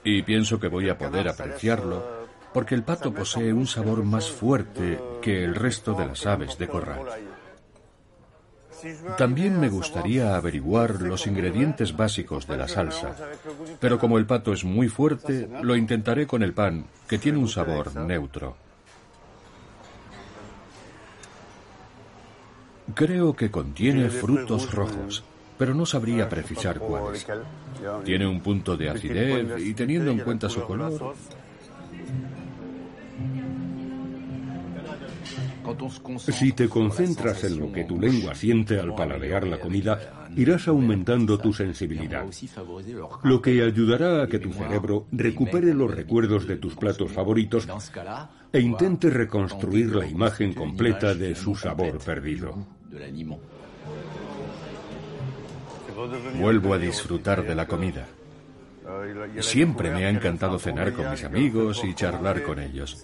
Y 0.04 0.21
pienso 0.23 0.60
que 0.60 0.67
voy 0.67 0.89
a 0.89 0.97
poder 0.97 1.27
apreciarlo 1.27 2.21
porque 2.54 2.75
el 2.75 2.84
pato 2.84 3.13
posee 3.13 3.54
un 3.54 3.67
sabor 3.67 4.04
más 4.04 4.30
fuerte 4.30 4.99
que 5.21 5.43
el 5.43 5.56
resto 5.56 5.93
de 5.93 6.06
las 6.06 6.25
aves 6.25 6.58
de 6.58 6.67
corral. 6.67 6.99
También 9.17 9.60
me 9.60 9.70
gustaría 9.70 10.36
averiguar 10.36 11.02
los 11.02 11.28
ingredientes 11.28 11.96
básicos 11.96 12.48
de 12.48 12.58
la 12.58 12.67
salsa, 12.67 13.15
pero 13.80 14.00
como 14.00 14.17
el 14.17 14.26
pato 14.26 14.54
es 14.54 14.63
muy 14.63 14.88
fuerte, 14.89 15.48
lo 15.62 15.76
intentaré 15.76 16.28
con 16.28 16.44
el 16.44 16.54
pan, 16.54 16.86
que 17.08 17.17
tiene 17.17 17.38
un 17.38 17.48
sabor 17.48 17.96
neutro. 17.96 18.56
Creo 22.94 23.36
que 23.36 23.52
contiene 23.52 24.10
frutos 24.10 24.74
rojos, 24.74 25.24
pero 25.58 25.74
no 25.74 25.86
sabría 25.86 26.28
precisar 26.28 26.80
cuáles. 26.80 27.26
Tiene 28.04 28.28
un 28.28 28.41
punto 28.41 28.76
de 28.76 28.89
acidez 28.89 29.62
y 29.62 29.74
teniendo 29.74 30.12
en 30.12 30.20
cuenta 30.20 30.50
su 30.50 30.63
color, 30.63 31.15
Si 36.17 36.54
te 36.54 36.69
concentras 36.69 37.43
en 37.43 37.60
lo 37.60 37.71
que 37.71 37.84
tu 37.84 38.00
lengua 38.00 38.36
siente 38.36 38.80
al 38.80 38.95
paladear 38.95 39.47
la 39.47 39.60
comida, 39.60 40.30
irás 40.36 40.67
aumentando 40.67 41.38
tu 41.38 41.54
sensibilidad, 41.54 42.26
lo 43.24 43.41
que 43.41 43.62
ayudará 43.62 44.24
a 44.24 44.28
que 44.28 44.39
tu 44.39 44.52
cerebro 44.54 45.08
recupere 45.12 45.74
los 45.74 45.93
recuerdos 45.93 46.47
de 46.47 46.58
tus 46.58 46.76
platos 46.76 47.12
favoritos 47.12 47.67
e 48.52 48.60
intente 48.60 49.10
reconstruir 49.10 49.95
la 49.95 50.08
imagen 50.08 50.54
completa 50.54 51.13
de 51.13 51.36
su 51.36 51.56
sabor 51.56 52.00
perdido. 52.00 52.65
Vuelvo 56.39 56.74
a 56.74 56.78
disfrutar 56.78 57.45
de 57.45 57.56
la 57.56 57.67
comida. 57.67 58.08
Siempre 59.39 59.91
me 59.91 60.06
ha 60.06 60.10
encantado 60.10 60.58
cenar 60.58 60.94
con 60.94 61.10
mis 61.12 61.24
amigos 61.24 61.84
y 61.84 61.94
charlar 61.94 62.44
con 62.44 62.60
ellos. 62.60 63.02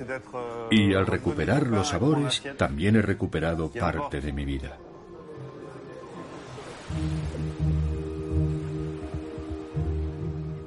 Y 0.72 0.94
al 0.94 1.06
recuperar 1.06 1.68
los 1.68 1.90
sabores, 1.90 2.42
también 2.58 2.96
he 2.96 3.02
recuperado 3.02 3.70
parte 3.70 4.22
de 4.22 4.34
mi 4.34 4.46
vida. 4.46 4.78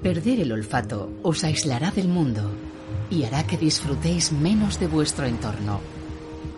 Perder 0.03 0.41
el 0.41 0.53
olfato 0.53 1.11
os 1.23 1.45
aislará 1.45 1.91
del 1.91 2.09
mundo 2.09 2.51
y 3.11 3.25
hará 3.25 3.47
que 3.47 3.59
disfrutéis 3.59 4.33
menos 4.33 4.81
de 4.81 4.87
vuestro 4.87 5.27
entorno. 5.27 5.81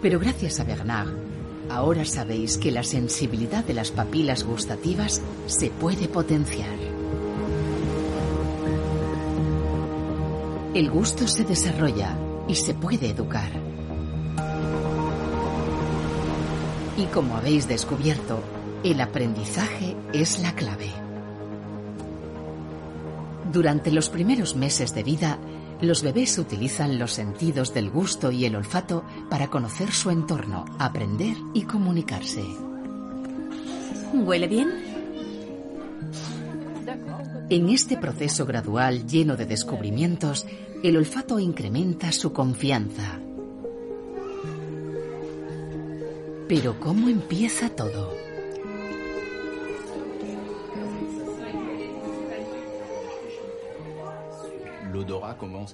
Pero 0.01 0.21
gracias 0.21 0.61
a 0.61 0.65
Bernard, 0.65 1.11
ahora 1.69 2.05
sabéis 2.05 2.57
que 2.59 2.71
la 2.71 2.85
sensibilidad 2.85 3.65
de 3.65 3.75
las 3.75 3.91
papilas 3.91 4.45
gustativas 4.45 5.23
se 5.47 5.71
puede 5.71 6.07
potenciar. 6.07 6.92
El 10.75 10.91
gusto 10.91 11.29
se 11.29 11.45
desarrolla 11.45 12.17
y 12.49 12.55
se 12.55 12.73
puede 12.73 13.11
educar. 13.11 13.51
Y 16.97 17.05
como 17.07 17.37
habéis 17.37 17.69
descubierto, 17.69 18.41
el 18.83 19.03
aprendizaje 19.03 19.95
es 20.15 20.39
la 20.39 20.55
clave. 20.55 20.91
Durante 23.53 23.91
los 23.91 24.09
primeros 24.09 24.57
meses 24.57 24.95
de 24.95 25.03
vida, 25.03 25.39
los 25.83 26.03
bebés 26.03 26.39
utilizan 26.39 26.99
los 26.99 27.13
sentidos 27.13 27.75
del 27.75 27.91
gusto 27.91 28.31
y 28.31 28.47
el 28.47 28.57
olfato 28.57 29.05
para 29.29 29.49
conocer 29.49 29.93
su 29.93 30.09
entorno, 30.09 30.65
aprender 30.79 31.37
y 31.53 31.65
comunicarse. 31.65 32.45
¿Huele 34.15 34.49
bien? 34.49 34.92
En 37.51 37.69
este 37.69 37.97
proceso 37.97 38.47
gradual 38.47 39.07
lleno 39.07 39.37
de 39.37 39.47
descubrimientos, 39.47 40.47
el 40.83 40.97
olfato 40.97 41.39
incrementa 41.39 42.11
su 42.13 42.33
confianza. 42.33 43.21
Pero 46.49 46.81
¿cómo 46.81 47.09
empieza 47.09 47.69
todo? 47.69 48.32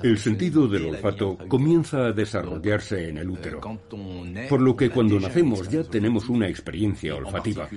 El 0.02 0.18
sentido 0.18 0.68
del 0.68 0.86
olfato 0.86 1.38
comienza 1.48 2.06
a 2.06 2.12
desarrollarse 2.12 3.08
en 3.08 3.18
el 3.18 3.30
útero, 3.30 3.60
por 4.48 4.60
lo 4.60 4.76
que 4.76 4.90
cuando 4.90 5.18
nacemos 5.20 5.68
ya 5.68 5.84
tenemos 5.84 6.28
una 6.28 6.48
experiencia 6.48 7.14
olfativa. 7.14 7.68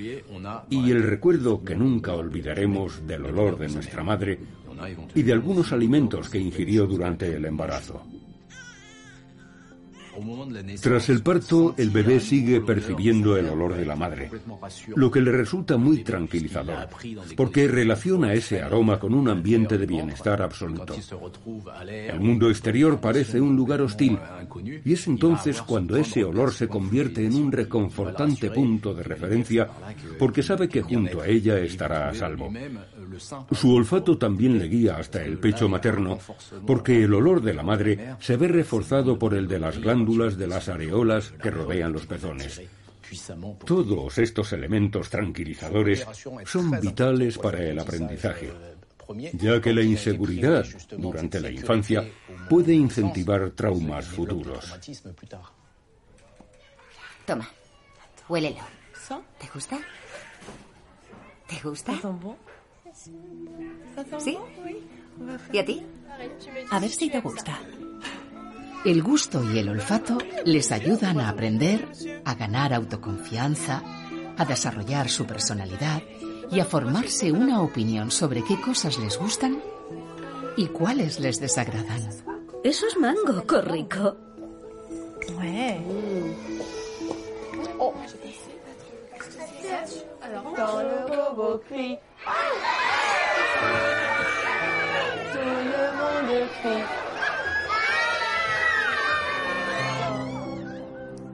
y 0.69 0.91
el 0.91 1.03
recuerdo 1.03 1.63
que 1.63 1.75
nunca 1.75 2.13
olvidaremos 2.13 3.05
del 3.05 3.25
olor 3.25 3.57
de 3.57 3.69
nuestra 3.69 4.03
madre 4.03 4.39
y 5.13 5.23
de 5.23 5.33
algunos 5.33 5.71
alimentos 5.71 6.29
que 6.29 6.39
ingirió 6.39 6.85
durante 6.87 7.35
el 7.35 7.45
embarazo. 7.45 8.01
Tras 10.81 11.09
el 11.09 11.21
parto, 11.21 11.75
el 11.77 11.89
bebé 11.89 12.19
sigue 12.19 12.61
percibiendo 12.61 13.37
el 13.37 13.47
olor 13.47 13.75
de 13.75 13.85
la 13.85 13.95
madre, 13.95 14.29
lo 14.95 15.09
que 15.09 15.21
le 15.21 15.31
resulta 15.31 15.77
muy 15.77 16.03
tranquilizador, 16.03 16.87
porque 17.35 17.67
relaciona 17.67 18.33
ese 18.33 18.61
aroma 18.61 18.99
con 18.99 19.13
un 19.13 19.29
ambiente 19.29 19.77
de 19.77 19.85
bienestar 19.85 20.41
absoluto. 20.41 20.95
El 21.85 22.19
mundo 22.19 22.49
exterior 22.49 22.99
parece 22.99 23.39
un 23.39 23.55
lugar 23.55 23.81
hostil, 23.81 24.17
y 24.83 24.93
es 24.93 25.07
entonces 25.07 25.61
cuando 25.61 25.95
ese 25.95 26.23
olor 26.23 26.53
se 26.53 26.67
convierte 26.67 27.25
en 27.25 27.35
un 27.35 27.51
reconfortante 27.51 28.51
punto 28.51 28.93
de 28.93 29.03
referencia, 29.03 29.69
porque 30.19 30.43
sabe 30.43 30.67
que 30.67 30.81
junto 30.81 31.21
a 31.21 31.27
ella 31.27 31.59
estará 31.59 32.09
a 32.09 32.13
salvo. 32.13 32.51
Su 33.51 33.75
olfato 33.75 34.17
también 34.17 34.57
le 34.57 34.67
guía 34.67 34.97
hasta 34.97 35.23
el 35.23 35.37
pecho 35.37 35.67
materno, 35.67 36.19
porque 36.65 37.03
el 37.03 37.13
olor 37.13 37.41
de 37.41 37.53
la 37.53 37.63
madre 37.63 38.15
se 38.19 38.37
ve 38.37 38.47
reforzado 38.47 39.17
por 39.17 39.33
el 39.33 39.47
de 39.47 39.59
las 39.59 39.79
glándulas 39.79 40.37
de 40.37 40.47
las 40.47 40.69
areolas 40.69 41.31
que 41.41 41.51
rodean 41.51 41.93
los 41.93 42.05
pezones. 42.05 42.61
Todos 43.65 44.17
estos 44.17 44.53
elementos 44.53 45.09
tranquilizadores 45.09 46.05
son 46.45 46.79
vitales 46.79 47.37
para 47.37 47.63
el 47.63 47.77
aprendizaje, 47.79 48.53
ya 49.33 49.59
que 49.59 49.73
la 49.73 49.81
inseguridad 49.81 50.65
durante 50.97 51.39
la 51.39 51.51
infancia 51.51 52.07
puede 52.49 52.73
incentivar 52.73 53.51
traumas 53.51 54.07
futuros. 54.07 54.73
Toma, 57.25 57.49
huélelo. 58.29 58.63
¿Te 59.37 59.47
gusta? 59.53 59.79
¿Te 61.47 61.59
gusta? 61.61 61.93
¿Sí? 64.19 64.37
¿Y 65.51 65.57
a 65.57 65.65
ti? 65.65 65.83
A 66.69 66.79
ver 66.79 66.89
si 66.89 67.09
te 67.09 67.19
gusta. 67.19 67.59
El 68.83 69.03
gusto 69.03 69.43
y 69.43 69.59
el 69.59 69.69
olfato 69.69 70.17
les 70.43 70.71
ayudan 70.71 71.19
a 71.19 71.29
aprender, 71.29 71.87
a 72.25 72.33
ganar 72.33 72.73
autoconfianza, 72.73 73.83
a 74.37 74.45
desarrollar 74.45 75.09
su 75.09 75.25
personalidad 75.25 76.01
y 76.51 76.59
a 76.59 76.65
formarse 76.65 77.31
una 77.31 77.61
opinión 77.61 78.11
sobre 78.11 78.43
qué 78.43 78.59
cosas 78.59 78.97
les 78.97 79.17
gustan 79.17 79.61
y 80.57 80.67
cuáles 80.67 81.19
les 81.19 81.39
desagradan. 81.39 82.09
Eso 82.63 82.87
es 82.87 82.97
mango, 82.97 83.43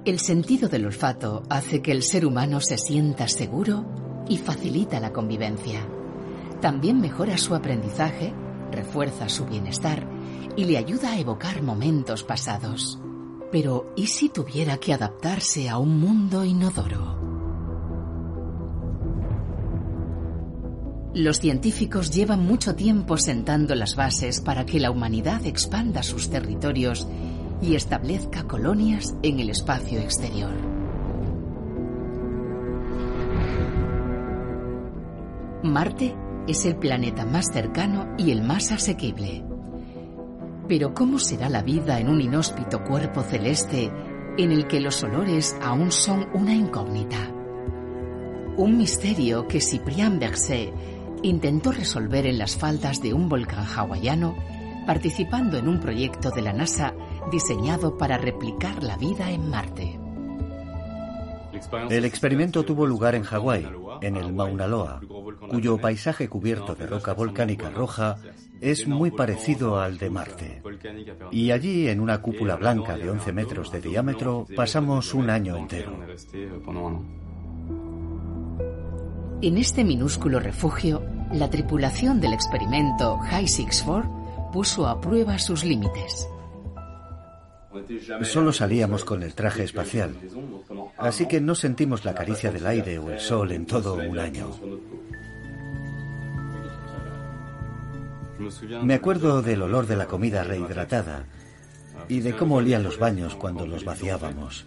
El 0.05 0.19
sentido 0.19 0.69
del 0.69 0.85
olfato 0.85 1.43
hace 1.49 1.81
que 1.81 1.91
el 1.91 2.01
ser 2.01 2.25
humano 2.25 2.61
se 2.61 2.77
sienta 2.77 3.27
seguro 3.27 3.85
y 4.29 4.37
facilita 4.37 4.99
la 4.99 5.11
convivencia. 5.11 5.85
También 6.61 7.01
mejora 7.01 7.37
su 7.37 7.53
aprendizaje, 7.55 8.33
refuerza 8.71 9.27
su 9.27 9.45
bienestar 9.45 10.07
y 10.55 10.65
le 10.65 10.77
ayuda 10.77 11.11
a 11.11 11.19
evocar 11.19 11.61
momentos 11.61 12.23
pasados. 12.23 12.99
Pero, 13.51 13.93
¿y 13.95 14.07
si 14.07 14.29
tuviera 14.29 14.77
que 14.77 14.93
adaptarse 14.93 15.69
a 15.69 15.77
un 15.77 15.99
mundo 15.99 16.43
inodoro? 16.43 17.26
Los 21.17 21.39
científicos 21.39 22.11
llevan 22.11 22.45
mucho 22.45 22.75
tiempo 22.75 23.17
sentando 23.17 23.73
las 23.73 23.95
bases 23.95 24.39
para 24.39 24.67
que 24.67 24.79
la 24.79 24.91
humanidad 24.91 25.43
expanda 25.47 26.03
sus 26.03 26.29
territorios 26.29 27.07
y 27.59 27.73
establezca 27.73 28.43
colonias 28.43 29.15
en 29.23 29.39
el 29.39 29.49
espacio 29.49 29.99
exterior. 29.99 30.51
Marte 35.63 36.15
es 36.47 36.65
el 36.65 36.75
planeta 36.75 37.25
más 37.25 37.47
cercano 37.51 38.13
y 38.19 38.29
el 38.29 38.43
más 38.43 38.71
asequible. 38.71 39.43
Pero 40.67 40.93
¿cómo 40.93 41.17
será 41.17 41.49
la 41.49 41.63
vida 41.63 41.99
en 41.99 42.09
un 42.09 42.21
inhóspito 42.21 42.83
cuerpo 42.83 43.23
celeste 43.23 43.91
en 44.37 44.51
el 44.51 44.67
que 44.67 44.79
los 44.79 45.01
olores 45.01 45.55
aún 45.63 45.91
son 45.91 46.27
una 46.35 46.53
incógnita? 46.53 47.31
Un 48.55 48.77
misterio 48.77 49.47
que 49.47 49.61
Cyprien 49.61 50.19
Berset 50.19 50.96
intentó 51.23 51.71
resolver 51.71 52.25
en 52.25 52.37
las 52.37 52.55
faldas 52.55 53.01
de 53.01 53.13
un 53.13 53.29
volcán 53.29 53.65
hawaiano 53.65 54.35
participando 54.87 55.57
en 55.57 55.67
un 55.67 55.79
proyecto 55.81 56.31
de 56.31 56.41
la 56.41 56.53
NASA 56.53 56.93
diseñado 57.29 57.97
para 57.97 58.17
replicar 58.17 58.81
la 58.81 58.95
vida 58.97 59.29
en 59.29 59.49
Marte. 59.49 59.99
El 61.89 62.05
experimento 62.05 62.63
tuvo 62.63 62.85
lugar 62.85 63.15
en 63.15 63.23
Hawái, 63.23 63.67
en 64.01 64.15
el 64.15 64.31
Mauna 64.31 64.67
Loa, 64.67 65.01
cuyo 65.49 65.77
paisaje 65.77 66.29
cubierto 66.29 66.75
de 66.75 66.87
roca 66.87 67.13
volcánica 67.13 67.69
roja 67.69 68.17
es 68.61 68.87
muy 68.87 69.11
parecido 69.11 69.79
al 69.79 69.97
de 69.97 70.09
Marte. 70.09 70.61
Y 71.31 71.51
allí, 71.51 71.89
en 71.89 71.99
una 71.99 72.21
cúpula 72.21 72.55
blanca 72.55 72.95
de 72.97 73.09
11 73.09 73.33
metros 73.33 73.71
de 73.71 73.81
diámetro, 73.81 74.45
pasamos 74.55 75.13
un 75.13 75.29
año 75.29 75.57
entero. 75.57 75.97
En 79.39 79.59
este 79.59 79.83
minúsculo 79.83 80.39
refugio, 80.39 81.03
la 81.31 81.47
tripulación 81.47 82.19
del 82.19 82.33
experimento 82.33 83.19
High 83.19 83.47
Six 83.47 83.83
Four 83.83 84.05
puso 84.51 84.87
a 84.87 84.99
prueba 84.99 85.37
sus 85.37 85.63
límites. 85.63 86.27
Solo 88.23 88.51
salíamos 88.51 89.05
con 89.05 89.21
el 89.21 89.35
traje 89.35 89.63
espacial, 89.63 90.15
así 90.97 91.27
que 91.27 91.39
no 91.39 91.53
sentimos 91.53 92.03
la 92.03 92.15
caricia 92.15 92.51
del 92.51 92.65
aire 92.65 92.97
o 92.97 93.11
el 93.11 93.19
sol 93.19 93.51
en 93.51 93.67
todo 93.67 93.93
un 93.93 94.17
año. 94.17 94.49
Me 98.81 98.95
acuerdo 98.95 99.43
del 99.43 99.61
olor 99.61 99.85
de 99.85 99.97
la 99.97 100.07
comida 100.07 100.43
rehidratada 100.43 101.25
y 102.07 102.21
de 102.21 102.35
cómo 102.35 102.55
olían 102.55 102.81
los 102.81 102.97
baños 102.97 103.35
cuando 103.35 103.67
los 103.67 103.85
vaciábamos. 103.85 104.65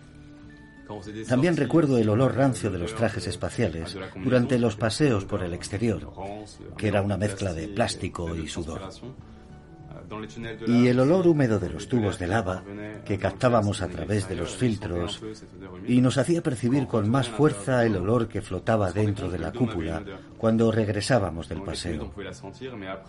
También 1.29 1.57
recuerdo 1.57 1.99
el 1.99 2.09
olor 2.09 2.37
rancio 2.37 2.71
de 2.71 2.79
los 2.79 2.95
trajes 2.95 3.27
espaciales 3.27 3.97
durante 4.23 4.59
los 4.59 4.77
paseos 4.77 5.25
por 5.25 5.43
el 5.43 5.55
exterior, 5.55 6.13
que 6.77 6.89
era 6.89 7.03
una 7.03 7.17
mezcla 7.17 7.53
de 7.53 7.69
plástico 7.69 8.35
y 8.35 8.49
sudor. 8.49 8.91
Y 10.67 10.89
el 10.89 11.01
olor 11.01 11.27
húmedo 11.27 11.59
de 11.59 11.71
los 11.71 11.89
tubos 11.89 12.19
de 12.19 12.27
lava 12.27 12.63
que 13.05 13.19
captábamos 13.19 13.83
a 13.83 13.89
través 13.89 14.29
de 14.29 14.37
los 14.37 14.55
filtros 14.57 15.23
y 15.87 16.01
nos 16.01 16.19
hacía 16.19 16.43
percibir 16.43 16.87
con 16.87 17.09
más 17.09 17.29
fuerza 17.29 17.85
el 17.85 17.97
olor 17.97 18.29
que 18.29 18.43
flotaba 18.43 18.93
dentro 18.93 19.31
de 19.31 19.39
la 19.39 19.53
cúpula 19.53 20.03
cuando 20.37 20.71
regresábamos 20.73 21.49
del 21.49 21.63
paseo. 21.63 22.13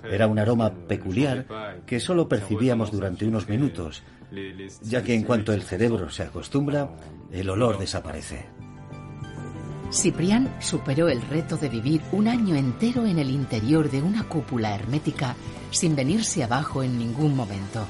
Era 0.04 0.28
un 0.28 0.40
aroma 0.40 0.72
peculiar 0.72 1.46
que 1.86 2.00
solo 2.00 2.28
percibíamos 2.28 2.92
durante 2.92 3.28
unos 3.28 3.50
minutos, 3.50 4.04
ya 4.82 5.04
que 5.04 5.14
en 5.14 5.24
cuanto 5.24 5.54
el 5.54 5.64
cerebro 5.64 6.10
se 6.10 6.24
acostumbra, 6.24 6.90
el 7.32 7.50
olor 7.50 7.78
desaparece. 7.78 8.46
Ciprián 9.92 10.56
superó 10.60 11.10
el 11.10 11.22
reto 11.22 11.58
de 11.58 11.68
vivir 11.68 12.02
un 12.14 12.28
año 12.28 12.56
entero 12.56 13.06
en 13.06 13.20
el 13.20 13.30
interior 13.30 13.92
de 13.92 14.02
una 14.02 14.24
cúpula 14.24 14.74
hermética 14.74 15.36
sin 15.70 15.96
venirse 15.96 16.44
abajo 16.44 16.82
en 16.82 16.98
ningún 16.98 17.36
momento. 17.36 17.86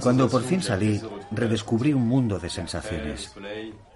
Cuando 0.00 0.28
por 0.28 0.42
fin 0.42 0.60
salí, 0.60 1.00
redescubrí 1.30 1.92
un 1.92 2.06
mundo 2.08 2.38
de 2.38 2.50
sensaciones. 2.50 3.32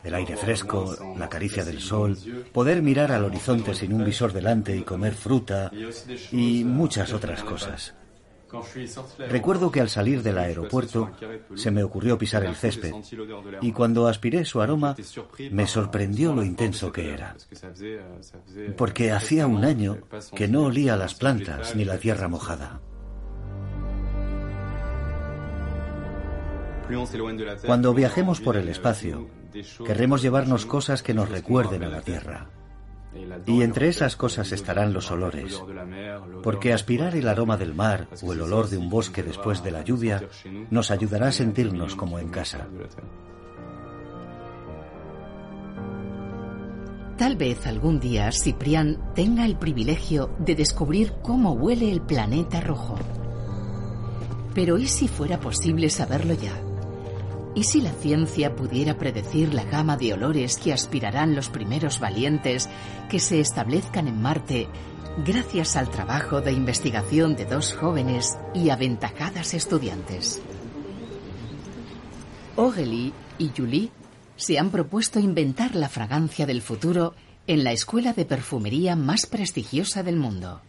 El 0.04 0.14
aire 0.14 0.36
fresco, 0.36 0.94
la 1.18 1.28
caricia 1.28 1.64
del 1.64 1.80
sol, 1.80 2.16
poder 2.52 2.82
mirar 2.82 3.10
al 3.10 3.24
horizonte 3.24 3.74
sin 3.74 3.92
un 3.92 4.04
visor 4.04 4.32
delante 4.32 4.76
y 4.76 4.82
comer 4.82 5.14
fruta 5.14 5.70
y 6.30 6.62
muchas 6.64 7.12
otras 7.12 7.42
cosas. 7.42 7.94
Recuerdo 9.28 9.70
que 9.70 9.80
al 9.80 9.88
salir 9.88 10.22
del 10.22 10.38
aeropuerto 10.38 11.10
se 11.54 11.70
me 11.70 11.82
ocurrió 11.82 12.16
pisar 12.18 12.44
el 12.44 12.54
césped 12.54 12.94
y 13.60 13.72
cuando 13.72 14.06
aspiré 14.06 14.44
su 14.44 14.60
aroma 14.60 14.94
me 15.50 15.66
sorprendió 15.66 16.34
lo 16.34 16.44
intenso 16.44 16.92
que 16.92 17.12
era. 17.12 17.36
Porque 18.76 19.12
hacía 19.12 19.46
un 19.46 19.64
año 19.64 19.98
que 20.34 20.48
no 20.48 20.64
olía 20.64 20.96
las 20.96 21.14
plantas 21.14 21.74
ni 21.74 21.84
la 21.84 21.98
tierra 21.98 22.28
mojada. 22.28 22.80
Cuando 27.64 27.94
viajemos 27.94 28.40
por 28.40 28.56
el 28.56 28.68
espacio, 28.68 29.28
querremos 29.84 30.22
llevarnos 30.22 30.66
cosas 30.66 31.02
que 31.02 31.14
nos 31.14 31.28
recuerden 31.28 31.82
a 31.82 31.88
la 31.88 32.00
tierra. 32.00 32.48
Y 33.46 33.62
entre 33.62 33.88
esas 33.88 34.16
cosas 34.16 34.52
estarán 34.52 34.92
los 34.92 35.10
olores, 35.10 35.62
porque 36.42 36.72
aspirar 36.72 37.14
el 37.14 37.28
aroma 37.28 37.56
del 37.56 37.74
mar 37.74 38.08
o 38.22 38.32
el 38.32 38.40
olor 38.40 38.68
de 38.68 38.78
un 38.78 38.90
bosque 38.90 39.22
después 39.22 39.62
de 39.62 39.70
la 39.70 39.82
lluvia 39.82 40.22
nos 40.70 40.90
ayudará 40.90 41.28
a 41.28 41.32
sentirnos 41.32 41.94
como 41.94 42.18
en 42.18 42.28
casa. 42.28 42.66
Tal 47.16 47.36
vez 47.36 47.66
algún 47.66 47.98
día 47.98 48.30
Ciprián 48.30 49.14
tenga 49.14 49.46
el 49.46 49.56
privilegio 49.56 50.36
de 50.38 50.54
descubrir 50.54 51.14
cómo 51.22 51.52
huele 51.52 51.90
el 51.90 52.02
planeta 52.02 52.60
rojo. 52.60 52.98
Pero 54.54 54.76
¿y 54.76 54.86
si 54.86 55.08
fuera 55.08 55.40
posible 55.40 55.88
saberlo 55.88 56.34
ya? 56.34 56.65
¿Y 57.56 57.64
si 57.64 57.80
la 57.80 57.92
ciencia 57.92 58.54
pudiera 58.54 58.98
predecir 58.98 59.54
la 59.54 59.64
gama 59.64 59.96
de 59.96 60.12
olores 60.12 60.58
que 60.58 60.74
aspirarán 60.74 61.34
los 61.34 61.48
primeros 61.48 61.98
valientes 62.00 62.68
que 63.08 63.18
se 63.18 63.40
establezcan 63.40 64.08
en 64.08 64.20
Marte 64.20 64.68
gracias 65.24 65.74
al 65.74 65.88
trabajo 65.88 66.42
de 66.42 66.52
investigación 66.52 67.34
de 67.34 67.46
dos 67.46 67.72
jóvenes 67.72 68.36
y 68.52 68.68
aventajadas 68.68 69.54
estudiantes? 69.54 70.42
Aurélie 72.58 73.14
y 73.38 73.50
Julie 73.56 73.90
se 74.36 74.58
han 74.58 74.68
propuesto 74.68 75.18
inventar 75.18 75.76
la 75.76 75.88
fragancia 75.88 76.44
del 76.44 76.60
futuro 76.60 77.14
en 77.46 77.64
la 77.64 77.72
escuela 77.72 78.12
de 78.12 78.26
perfumería 78.26 78.96
más 78.96 79.24
prestigiosa 79.24 80.02
del 80.02 80.16
mundo. 80.16 80.60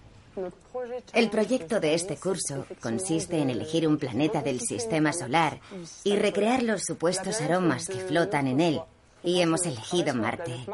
El 1.14 1.30
proyecto 1.30 1.80
de 1.80 1.94
este 1.94 2.18
curso 2.18 2.66
consiste 2.82 3.40
en 3.40 3.50
elegir 3.50 3.88
un 3.88 3.98
planeta 3.98 4.42
del 4.42 4.60
sistema 4.60 5.14
solar 5.14 5.60
y 6.04 6.16
recrear 6.16 6.64
los 6.64 6.84
supuestos 6.84 7.42
aromas 7.42 7.88
que 7.88 8.00
flotan 8.00 8.48
en 8.48 8.62
él, 8.62 8.82
y 9.24 9.42
hemos 9.42 9.66
elegido 9.66 10.14
Marte. 10.14 10.66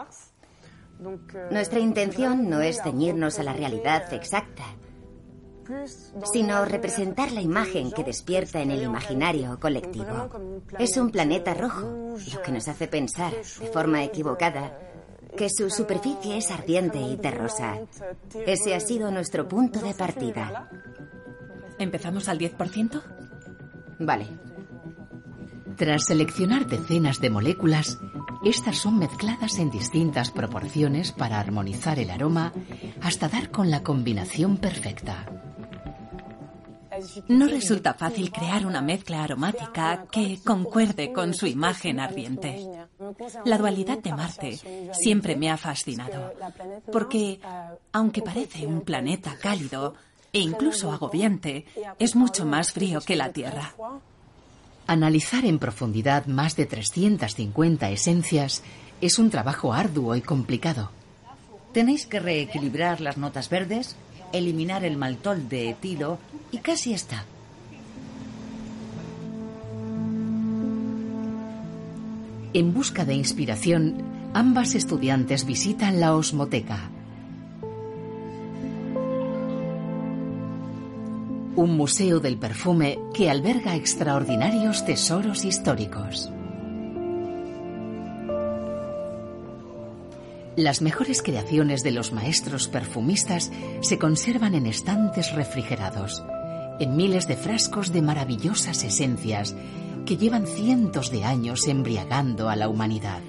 Nuestra 1.49 1.79
intención 1.79 2.49
no 2.49 2.61
es 2.61 2.81
ceñirnos 2.81 3.39
a 3.39 3.43
la 3.43 3.53
realidad 3.53 4.13
exacta, 4.13 4.63
sino 6.31 6.65
representar 6.65 7.31
la 7.31 7.41
imagen 7.41 7.91
que 7.91 8.03
despierta 8.03 8.61
en 8.61 8.71
el 8.71 8.83
imaginario 8.83 9.59
colectivo. 9.59 10.29
Es 10.77 10.97
un 10.97 11.09
planeta 11.09 11.53
rojo, 11.53 12.17
lo 12.33 12.41
que 12.41 12.51
nos 12.51 12.67
hace 12.67 12.87
pensar, 12.87 13.33
de 13.33 13.67
forma 13.67 14.03
equivocada, 14.03 14.77
que 15.35 15.49
su 15.49 15.69
superficie 15.69 16.37
es 16.37 16.51
ardiente 16.51 16.99
y 16.99 17.17
terrosa. 17.17 17.79
Ese 18.45 18.75
ha 18.75 18.79
sido 18.79 19.11
nuestro 19.11 19.47
punto 19.47 19.79
de 19.79 19.93
partida. 19.93 20.69
¿Empezamos 21.79 22.29
al 22.29 22.39
10%? 22.39 23.01
Vale. 23.99 24.27
Tras 25.75 26.05
seleccionar 26.05 26.67
decenas 26.67 27.19
de 27.19 27.29
moléculas, 27.29 27.97
estas 28.43 28.77
son 28.77 28.99
mezcladas 28.99 29.57
en 29.57 29.71
distintas 29.71 30.29
proporciones 30.29 31.11
para 31.11 31.39
armonizar 31.39 31.97
el 31.97 32.11
aroma 32.11 32.53
hasta 33.01 33.27
dar 33.27 33.49
con 33.49 33.71
la 33.71 33.81
combinación 33.81 34.57
perfecta. 34.57 35.25
No 37.27 37.47
resulta 37.47 37.93
fácil 37.93 38.31
crear 38.31 38.65
una 38.65 38.81
mezcla 38.81 39.23
aromática 39.23 40.05
que 40.11 40.39
concuerde 40.43 41.11
con 41.11 41.33
su 41.33 41.47
imagen 41.47 41.99
ardiente. 41.99 42.67
La 43.45 43.57
dualidad 43.57 43.99
de 43.99 44.13
Marte 44.13 44.59
siempre 44.93 45.35
me 45.35 45.49
ha 45.49 45.57
fascinado, 45.57 46.33
porque 46.91 47.39
aunque 47.91 48.21
parece 48.21 48.67
un 48.67 48.81
planeta 48.81 49.37
cálido 49.41 49.95
e 50.31 50.39
incluso 50.39 50.91
agobiante, 50.91 51.65
es 51.99 52.15
mucho 52.15 52.45
más 52.45 52.71
frío 52.71 53.01
que 53.01 53.15
la 53.15 53.31
Tierra. 53.31 53.73
Analizar 54.87 55.45
en 55.45 55.59
profundidad 55.59 56.25
más 56.25 56.55
de 56.55 56.65
350 56.65 57.89
esencias 57.89 58.63
es 58.99 59.19
un 59.19 59.29
trabajo 59.29 59.73
arduo 59.73 60.15
y 60.15 60.21
complicado. 60.21 60.91
Tenéis 61.71 62.05
que 62.05 62.19
reequilibrar 62.19 63.01
las 63.01 63.17
notas 63.17 63.49
verdes, 63.49 63.95
eliminar 64.33 64.83
el 64.83 64.97
maltol 64.97 65.47
de 65.47 65.69
etilo 65.69 66.17
y 66.51 66.57
casi 66.57 66.93
está. 66.93 67.23
En 72.53 72.73
busca 72.73 73.05
de 73.05 73.13
inspiración, 73.13 74.03
ambas 74.33 74.75
estudiantes 74.75 75.45
visitan 75.45 75.99
la 75.99 76.15
Osmoteca. 76.15 76.89
Un 81.55 81.77
museo 81.77 82.19
del 82.19 82.37
perfume 82.37 82.99
que 83.13 83.29
alberga 83.29 83.75
extraordinarios 83.75 84.85
tesoros 84.85 85.45
históricos. 85.45 86.31
Las 90.55 90.81
mejores 90.81 91.23
creaciones 91.23 91.81
de 91.83 91.91
los 91.91 92.11
maestros 92.11 92.67
perfumistas 92.67 93.51
se 93.81 93.97
conservan 93.97 94.53
en 94.53 94.67
estantes 94.67 95.33
refrigerados, 95.33 96.23
en 96.79 96.95
miles 96.95 97.27
de 97.27 97.35
frascos 97.35 97.91
de 97.91 98.03
maravillosas 98.03 98.83
esencias 98.83 99.55
que 100.05 100.17
llevan 100.17 100.45
cientos 100.45 101.11
de 101.11 101.23
años 101.23 101.67
embriagando 101.67 102.49
a 102.49 102.55
la 102.55 102.69
humanidad. 102.69 103.21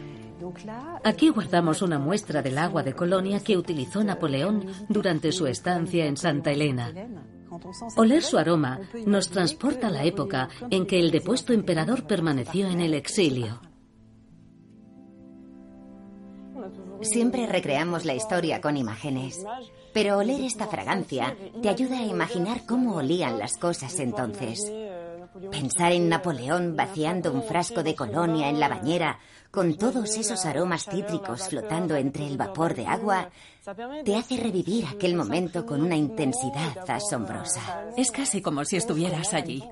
Aquí 1.02 1.30
guardamos 1.30 1.80
una 1.80 1.98
muestra 1.98 2.42
del 2.42 2.58
agua 2.58 2.82
de 2.82 2.92
Colonia 2.92 3.40
que 3.40 3.56
utilizó 3.56 4.04
Napoleón 4.04 4.66
durante 4.90 5.32
su 5.32 5.46
estancia 5.46 6.04
en 6.04 6.18
Santa 6.18 6.50
Elena. 6.52 6.92
Oler 7.96 8.22
su 8.22 8.36
aroma 8.36 8.80
nos 9.06 9.30
transporta 9.30 9.86
a 9.86 9.90
la 9.90 10.04
época 10.04 10.50
en 10.70 10.86
que 10.86 11.00
el 11.00 11.10
depuesto 11.10 11.54
emperador 11.54 12.06
permaneció 12.06 12.68
en 12.68 12.80
el 12.80 12.92
exilio. 12.92 13.60
Siempre 17.04 17.46
recreamos 17.46 18.04
la 18.04 18.14
historia 18.14 18.60
con 18.60 18.76
imágenes, 18.76 19.44
pero 19.92 20.18
oler 20.18 20.40
esta 20.40 20.66
fragancia 20.66 21.36
te 21.62 21.68
ayuda 21.68 21.98
a 21.98 22.06
imaginar 22.06 22.64
cómo 22.66 22.96
olían 22.96 23.38
las 23.38 23.56
cosas 23.56 23.98
entonces. 24.00 24.72
Pensar 25.50 25.92
en 25.92 26.08
Napoleón 26.08 26.76
vaciando 26.76 27.32
un 27.32 27.42
frasco 27.42 27.82
de 27.82 27.94
colonia 27.94 28.48
en 28.48 28.58
la 28.58 28.68
bañera 28.68 29.18
con 29.50 29.76
todos 29.76 30.16
esos 30.16 30.46
aromas 30.46 30.84
cítricos 30.84 31.48
flotando 31.48 31.94
entre 31.96 32.26
el 32.26 32.36
vapor 32.36 32.74
de 32.74 32.86
agua 32.86 33.30
te 34.04 34.16
hace 34.16 34.36
revivir 34.36 34.86
aquel 34.86 35.14
momento 35.14 35.66
con 35.66 35.82
una 35.82 35.96
intensidad 35.96 36.88
asombrosa. 36.88 37.90
Es 37.96 38.10
casi 38.10 38.40
como 38.40 38.64
si 38.64 38.76
estuvieras 38.76 39.34
allí. 39.34 39.62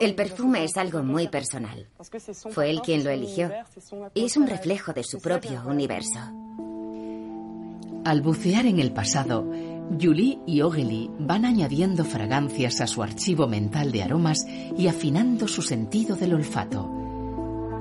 El 0.00 0.14
perfume 0.14 0.64
es 0.64 0.76
algo 0.76 1.02
muy 1.02 1.28
personal. 1.28 1.86
Fue 2.50 2.70
él 2.70 2.80
quien 2.80 3.04
lo 3.04 3.10
eligió 3.10 3.50
y 4.14 4.24
es 4.24 4.36
un 4.36 4.46
reflejo 4.46 4.92
de 4.92 5.04
su 5.04 5.20
propio 5.20 5.62
universo. 5.66 6.18
Al 8.04 8.22
bucear 8.22 8.64
en 8.66 8.78
el 8.78 8.92
pasado, 8.92 9.46
Julie 10.00 10.38
y 10.46 10.62
Ogeli 10.62 11.10
van 11.18 11.44
añadiendo 11.44 12.04
fragancias 12.04 12.80
a 12.80 12.86
su 12.86 13.02
archivo 13.02 13.46
mental 13.46 13.92
de 13.92 14.02
aromas 14.02 14.44
y 14.46 14.88
afinando 14.88 15.48
su 15.48 15.62
sentido 15.62 16.16
del 16.16 16.34
olfato, 16.34 16.88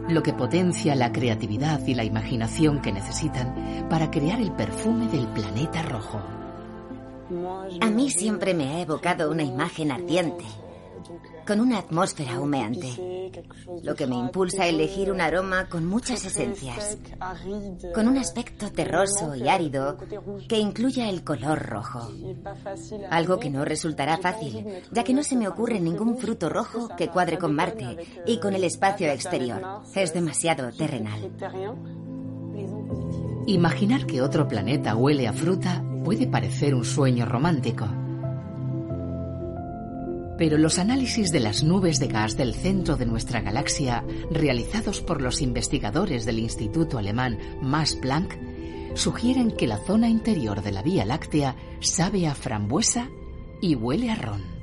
lo 0.09 0.23
que 0.23 0.33
potencia 0.33 0.95
la 0.95 1.11
creatividad 1.11 1.85
y 1.85 1.95
la 1.95 2.03
imaginación 2.03 2.81
que 2.81 2.91
necesitan 2.91 3.87
para 3.89 4.09
crear 4.11 4.41
el 4.41 4.51
perfume 4.51 5.07
del 5.07 5.27
planeta 5.27 5.81
rojo. 5.83 6.21
A 7.81 7.89
mí 7.89 8.09
siempre 8.09 8.53
me 8.53 8.69
ha 8.69 8.81
evocado 8.81 9.29
una 9.31 9.43
imagen 9.43 9.91
ardiente, 9.91 10.45
con 11.47 11.61
una 11.61 11.79
atmósfera 11.79 12.41
humeante, 12.41 13.31
lo 13.81 13.95
que 13.95 14.05
me 14.05 14.15
impulsa 14.15 14.63
a 14.63 14.67
elegir 14.67 15.11
un 15.11 15.21
aroma 15.21 15.69
con 15.69 15.85
muchas 15.85 16.25
esencias, 16.25 16.97
con 17.95 18.09
un 18.09 18.17
aspecto 18.17 18.69
terroso 18.71 19.33
y 19.33 19.47
árido 19.47 19.97
que 20.49 20.59
incluya 20.59 21.09
el 21.09 21.23
color 21.23 21.59
rojo. 21.65 22.11
Algo 23.09 23.39
que 23.39 23.49
no 23.49 23.63
resultará 23.63 24.17
fácil, 24.17 24.65
ya 24.91 25.05
que 25.05 25.13
no 25.13 25.23
se 25.23 25.37
me 25.37 25.47
ocurre 25.47 25.79
ningún 25.79 26.17
fruto 26.17 26.49
rojo 26.49 26.89
que 26.97 27.07
cuadre 27.07 27.37
con 27.37 27.55
Marte 27.55 27.97
y 28.25 28.39
con 28.39 28.53
el 28.53 28.65
espacio 28.65 29.07
exterior. 29.07 29.61
Es 29.95 30.13
demasiado 30.13 30.71
terrenal. 30.73 31.31
Imaginar 33.45 34.05
que 34.05 34.21
otro 34.21 34.49
planeta 34.49 34.97
huele 34.97 35.27
a 35.27 35.33
fruta 35.33 35.81
puede 36.03 36.27
parecer 36.27 36.75
un 36.75 36.83
sueño 36.83 37.25
romántico. 37.25 37.87
Pero 40.37 40.57
los 40.57 40.77
análisis 40.77 41.31
de 41.31 41.39
las 41.39 41.63
nubes 41.63 41.99
de 41.99 42.07
gas 42.07 42.37
del 42.37 42.53
centro 42.53 42.95
de 42.95 43.05
nuestra 43.05 43.41
galaxia, 43.41 44.03
realizados 44.29 45.01
por 45.01 45.21
los 45.21 45.41
investigadores 45.41 46.25
del 46.25 46.39
Instituto 46.39 46.97
Alemán 46.97 47.39
Max 47.61 47.95
Planck, 47.95 48.37
sugieren 48.93 49.51
que 49.51 49.67
la 49.67 49.77
zona 49.77 50.09
interior 50.09 50.61
de 50.61 50.71
la 50.71 50.83
Vía 50.83 51.05
Láctea 51.05 51.55
sabe 51.79 52.27
a 52.27 52.35
frambuesa 52.35 53.09
y 53.61 53.75
huele 53.75 54.11
a 54.11 54.15
ron. 54.15 54.57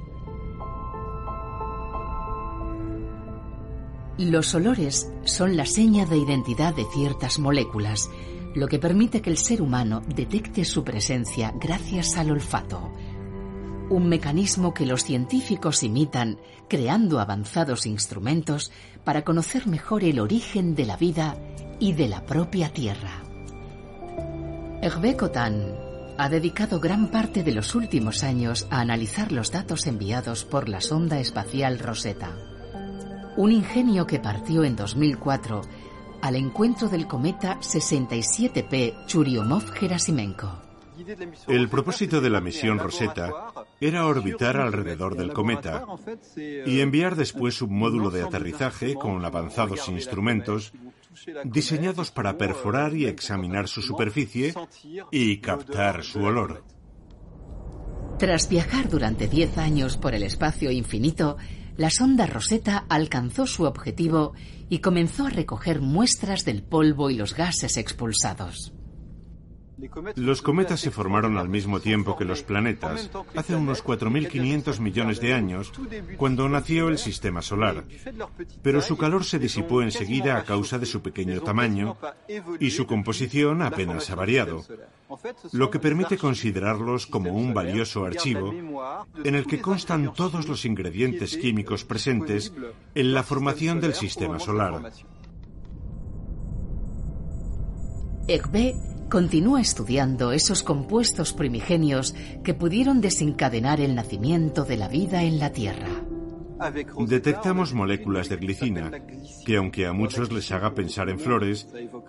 Los 4.17 4.55
olores 4.55 5.11
son 5.25 5.57
la 5.57 5.67
seña 5.67 6.07
de 6.07 6.17
identidad 6.17 6.73
de 6.75 6.85
ciertas 6.93 7.41
moléculas, 7.41 8.09
lo 8.55 8.69
que 8.69 8.79
permite 8.79 9.21
que 9.21 9.31
el 9.31 9.39
ser 9.39 9.61
humano 9.61 10.03
detecte 10.07 10.65
su 10.65 10.85
presencia 10.85 11.53
gracias 11.59 12.17
al 12.17 12.31
olfato 12.31 12.93
un 13.95 14.09
mecanismo 14.09 14.75
que 14.75 14.87
los 14.87 15.05
científicos 15.05 15.85
imitan 15.85 16.39
creando 16.69 17.21
avanzados 17.21 17.87
instrumentos 17.87 18.73
para 19.05 19.23
conocer 19.23 19.69
mejor 19.69 20.03
el 20.03 20.19
origen 20.19 20.75
de 20.75 20.85
la 20.85 20.97
vida 20.97 21.37
y 21.79 21.93
de 21.93 22.09
la 22.09 22.27
propia 22.27 22.73
Tierra. 22.73 23.23
Hervé 24.83 25.17
Cotan 25.17 25.77
ha 26.19 26.29
dedicado 26.29 26.81
gran 26.81 27.09
parte 27.11 27.45
de 27.45 27.53
los 27.53 27.77
últimos 27.77 28.25
años 28.25 28.67
a 28.71 28.81
analizar 28.81 29.31
los 29.31 29.53
datos 29.53 29.87
enviados 29.87 30.45
por 30.45 30.69
la 30.69 30.81
sonda 30.81 31.21
espacial 31.21 31.79
Rosetta, 31.79 32.37
un 33.37 33.53
ingenio 33.53 34.07
que 34.07 34.19
partió 34.19 34.65
en 34.65 34.75
2004 34.75 35.63
al 36.21 36.35
encuentro 36.35 36.89
del 36.89 37.07
cometa 37.07 37.59
67P 37.61 39.07
Churyumov-Gerasimenko. 39.07 40.64
El 41.49 41.69
propósito 41.69 42.21
de 42.21 42.31
la 42.31 42.41
misión 42.41 42.79
Rosetta 42.79 43.53
era 43.81 44.07
orbitar 44.07 44.57
alrededor 44.57 45.17
del 45.17 45.33
cometa 45.33 45.85
y 46.37 46.81
enviar 46.81 47.17
después 47.17 47.61
un 47.63 47.79
módulo 47.79 48.11
de 48.11 48.23
aterrizaje 48.23 48.95
con 48.95 49.25
avanzados 49.25 49.89
instrumentos 49.89 50.73
diseñados 51.45 52.11
para 52.11 52.37
perforar 52.37 52.95
y 52.95 53.07
examinar 53.07 53.69
su 53.69 53.83
superficie 53.83 54.55
y 55.11 55.39
captar 55.39 56.03
su 56.05 56.21
olor. 56.21 56.65
Tras 58.19 58.49
viajar 58.49 58.89
durante 58.89 59.29
10 59.29 59.59
años 59.59 59.97
por 59.97 60.15
el 60.15 60.23
espacio 60.23 60.71
infinito, 60.71 61.37
la 61.77 61.91
sonda 61.91 62.27
Rosetta 62.27 62.87
alcanzó 62.89 63.47
su 63.47 63.65
objetivo 63.65 64.35
y 64.69 64.79
comenzó 64.79 65.27
a 65.27 65.31
recoger 65.31 65.81
muestras 65.81 66.45
del 66.45 66.63
polvo 66.63 67.11
y 67.11 67.17
los 67.17 67.35
gases 67.35 67.77
expulsados. 67.77 68.73
Los 70.17 70.43
cometas 70.43 70.81
se 70.81 70.91
formaron 70.91 71.39
al 71.39 71.49
mismo 71.49 71.81
tiempo 71.81 72.17
que 72.17 72.25
los 72.25 72.43
planetas, 72.43 73.11
hace 73.35 73.55
unos 73.55 73.85
4.500 73.85 74.79
millones 74.81 75.21
de 75.21 75.35
años, 75.35 75.73
cuando 76.17 76.49
nació 76.49 76.89
el 76.89 76.99
sistema 76.99 77.43
solar. 77.43 77.85
Pero 78.63 78.81
su 78.81 78.97
calor 78.97 79.25
se 79.25 79.39
disipó 79.39 79.83
enseguida 79.83 80.39
a 80.39 80.45
causa 80.45 80.79
de 80.79 80.87
su 80.87 81.03
pequeño 81.03 81.41
tamaño 81.41 81.97
y 82.61 82.71
su 82.71 82.87
composición 82.87 83.63
apenas 83.63 84.11
ha 84.11 84.15
variado, 84.15 84.65
lo 85.53 85.71
que 85.71 85.79
permite 85.79 86.19
considerarlos 86.19 87.07
como 87.07 87.33
un 87.33 87.55
valioso 87.55 88.05
archivo 88.05 88.55
en 89.23 89.35
el 89.35 89.47
que 89.47 89.61
constan 89.61 90.13
todos 90.15 90.49
los 90.49 90.65
ingredientes 90.65 91.37
químicos 91.37 91.85
presentes 91.85 92.53
en 92.95 93.15
la 93.15 93.23
formación 93.23 93.81
del 93.81 93.95
sistema 93.95 94.39
solar. 94.39 94.93
Continúa 99.09 99.61
estudiando 99.61 100.33
esos 100.33 100.63
compuestos 100.63 101.33
primigenios 101.33 102.15
que 102.43 102.55
pudieron 102.55 103.01
desencadenar 103.01 103.81
el 103.81 103.95
nacimiento 103.95 104.65
de 104.65 104.77
la 104.77 104.89
vida 104.89 105.23
en 105.23 105.39
la 105.39 105.51
Tierra. 105.51 106.05
Detectamos 107.07 107.75
moléculas 107.75 108.29
de 108.29 108.37
glicina, 108.37 108.91
que 109.45 109.57
aunque 109.57 109.87
a 109.87 109.93
muchos 109.93 110.33
les 110.33 110.51
haga 110.53 110.75
pensar 110.75 111.09
en 111.11 111.19
flores, 111.19 111.69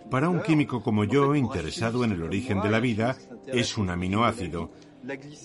para 0.10 0.30
un 0.30 0.42
químico 0.42 0.82
como 0.82 1.04
yo 1.04 1.36
interesado 1.36 2.04
en 2.04 2.12
el 2.12 2.24
origen 2.24 2.62
de 2.62 2.70
la 2.70 2.80
vida, 2.80 3.18
es 3.48 3.78
un 3.78 3.90
aminoácido. 3.90 4.72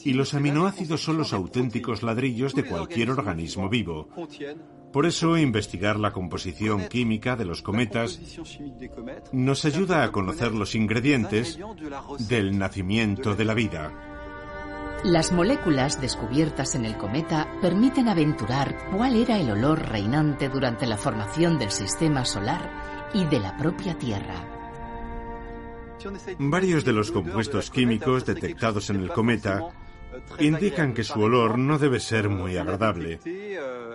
Y 0.05 0.15
los 0.15 0.35
aminoácidos 0.35 1.03
son 1.03 1.19
los 1.19 1.33
auténticos 1.33 2.03
ladrillos 2.03 2.55
de 2.55 2.65
cualquier 2.65 3.11
organismo 3.11 3.69
vivo. 3.69 4.09
Por 4.93 5.07
eso, 5.07 5.37
investigar 5.37 5.99
la 5.99 6.13
composición 6.13 6.89
química 6.89 7.37
de 7.37 7.45
los 7.45 7.63
cometas 7.63 8.21
nos 9.33 9.65
ayuda 9.65 10.03
a 10.03 10.11
conocer 10.11 10.53
los 10.53 10.75
ingredientes 10.75 11.59
del 12.29 12.59
nacimiento 12.59 13.35
de 13.35 13.45
la 13.45 13.55
vida. 13.55 13.93
Las 15.05 15.33
moléculas 15.33 16.01
descubiertas 16.01 16.75
en 16.75 16.85
el 16.85 16.97
cometa 16.99 17.49
permiten 17.63 18.09
aventurar 18.09 18.91
cuál 18.91 19.17
era 19.17 19.39
el 19.39 19.51
olor 19.51 19.89
reinante 19.89 20.49
durante 20.49 20.87
la 20.87 20.99
formación 20.99 21.59
del 21.59 21.71
sistema 21.71 22.25
solar 22.25 23.09
y 23.15 23.25
de 23.25 23.41
la 23.41 23.57
propia 23.57 23.97
Tierra. 23.97 24.45
Varios 26.39 26.85
de 26.85 26.93
los 26.93 27.11
compuestos 27.11 27.71
químicos 27.71 28.27
detectados 28.27 28.91
en 28.91 28.97
el 28.97 29.09
cometa 29.09 29.69
indican 30.39 30.95
que 30.95 31.05
su 31.05 31.21
olor 31.21 31.59
no 31.59 31.79
debe 31.79 32.01
ser 32.01 32.29
muy 32.29 32.57
agradable. 32.57 33.21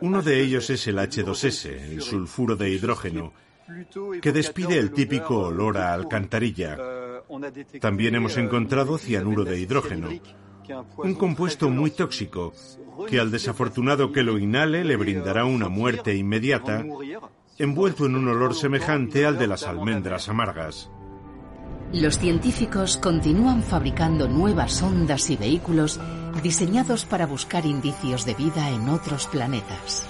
Uno 0.02 0.22
de 0.22 0.42
ellos 0.42 0.70
es 0.70 0.88
el 0.88 0.98
H2S, 0.98 1.66
el 1.66 2.02
sulfuro 2.02 2.56
de 2.56 2.70
hidrógeno, 2.70 3.34
que 4.22 4.32
despide 4.32 4.78
el 4.78 4.92
típico 4.92 5.40
olor 5.40 5.78
a 5.78 5.94
alcantarilla. 5.94 6.78
También 7.80 8.16
hemos 8.16 8.38
encontrado 8.38 8.98
cianuro 8.98 9.44
de 9.44 9.60
hidrógeno, 9.60 10.10
un 10.98 11.16
compuesto 11.16 11.70
muy 11.70 11.92
tóxico 11.92 12.54
que 13.08 13.20
al 13.20 13.32
desafortunado 13.32 14.12
que 14.12 14.24
lo 14.24 14.38
inhale 14.38 14.84
le 14.84 14.96
brindará 14.96 15.46
una 15.46 15.70
muerte 15.70 16.16
inmediata, 16.16 16.84
envuelto 17.58 18.06
en 18.06 18.16
un 18.16 18.28
olor 18.28 18.56
semejante 18.56 19.26
al 19.26 19.38
de 19.38 19.48
las 19.48 19.64
almendras 19.64 20.30
amargas. 20.30 20.90
Los 21.94 22.18
científicos 22.18 22.98
continúan 22.98 23.64
fabricando 23.64 24.28
nuevas 24.28 24.74
sondas 24.74 25.30
y 25.30 25.38
vehículos 25.38 26.00
diseñados 26.42 27.06
para 27.06 27.26
buscar 27.26 27.66
indicios 27.66 28.26
de 28.26 28.34
vida 28.34 28.70
en 28.70 28.90
otros 28.90 29.28
planetas. 29.28 30.06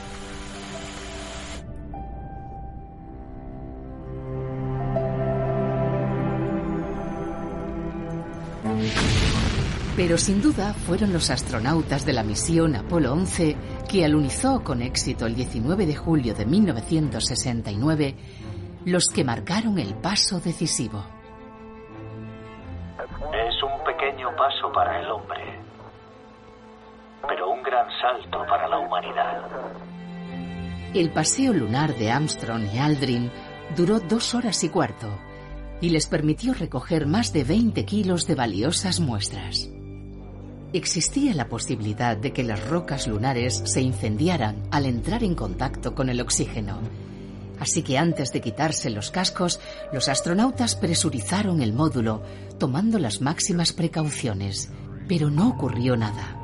Pero 9.96 10.18
sin 10.18 10.42
duda 10.42 10.74
fueron 10.74 11.14
los 11.14 11.30
astronautas 11.30 12.06
de 12.06 12.12
la 12.12 12.24
misión 12.24 12.76
Apolo 12.76 13.14
11 13.14 13.56
que 13.88 14.04
alunizó 14.04 14.62
con 14.62 14.82
éxito 14.82 15.26
el 15.26 15.36
19 15.36 15.86
de 15.86 15.96
julio 15.96 16.34
de 16.34 16.46
1969 16.46 18.16
los 18.84 19.06
que 19.06 19.24
marcaron 19.24 19.80
el 19.80 19.94
paso 19.96 20.42
decisivo. 20.42 21.15
El 25.00 25.12
hombre, 25.12 25.60
pero 27.28 27.52
un 27.52 27.64
gran 27.64 27.88
salto 28.02 28.46
para 28.48 28.68
la 28.68 28.80
humanidad. 28.80 29.44
El 30.94 31.12
paseo 31.12 31.54
lunar 31.54 31.96
de 31.96 32.12
Armstrong 32.12 32.68
y 32.74 32.78
Aldrin 32.78 33.32
duró 33.76 34.00
dos 34.00 34.34
horas 34.34 34.64
y 34.64 34.70
cuarto 34.70 35.08
y 35.82 35.90
les 35.90 36.08
permitió 36.08 36.54
recoger 36.54 37.06
más 37.06 37.34
de 37.34 37.44
20 37.44 37.86
kilos 37.86 38.28
de 38.28 38.36
valiosas 38.36 39.00
muestras. 39.00 39.70
Existía 40.74 41.34
la 41.34 41.48
posibilidad 41.48 42.18
de 42.18 42.34
que 42.34 42.44
las 42.44 42.68
rocas 42.68 43.08
lunares 43.08 43.62
se 43.66 43.82
incendiaran 43.82 44.64
al 44.72 44.86
entrar 44.86 45.24
en 45.24 45.36
contacto 45.36 45.96
con 45.96 46.10
el 46.10 46.22
oxígeno. 46.22 46.80
Así 47.60 47.84
que 47.84 47.98
antes 47.98 48.34
de 48.34 48.42
quitarse 48.42 48.90
los 48.90 49.12
cascos, 49.12 49.60
los 49.94 50.10
astronautas 50.10 50.76
presurizaron 50.76 51.62
el 51.62 51.72
módulo, 51.72 52.22
tomando 52.60 53.00
las 53.00 53.22
máximas 53.22 53.72
precauciones. 53.72 54.72
Pero 55.08 55.30
no 55.30 55.50
ocurrió 55.50 55.96
nada. 55.98 56.42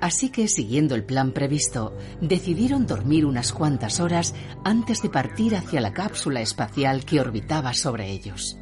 Así 0.00 0.28
que, 0.28 0.48
siguiendo 0.48 0.94
el 0.94 1.04
plan 1.04 1.32
previsto, 1.32 1.96
decidieron 2.20 2.86
dormir 2.86 3.24
unas 3.24 3.52
cuantas 3.52 4.00
horas 4.00 4.34
antes 4.62 5.00
de 5.00 5.08
partir 5.08 5.56
hacia 5.56 5.80
la 5.80 5.92
cápsula 5.92 6.42
espacial 6.42 7.04
que 7.04 7.20
orbitaba 7.20 7.72
sobre 7.72 8.10
ellos 8.10 8.58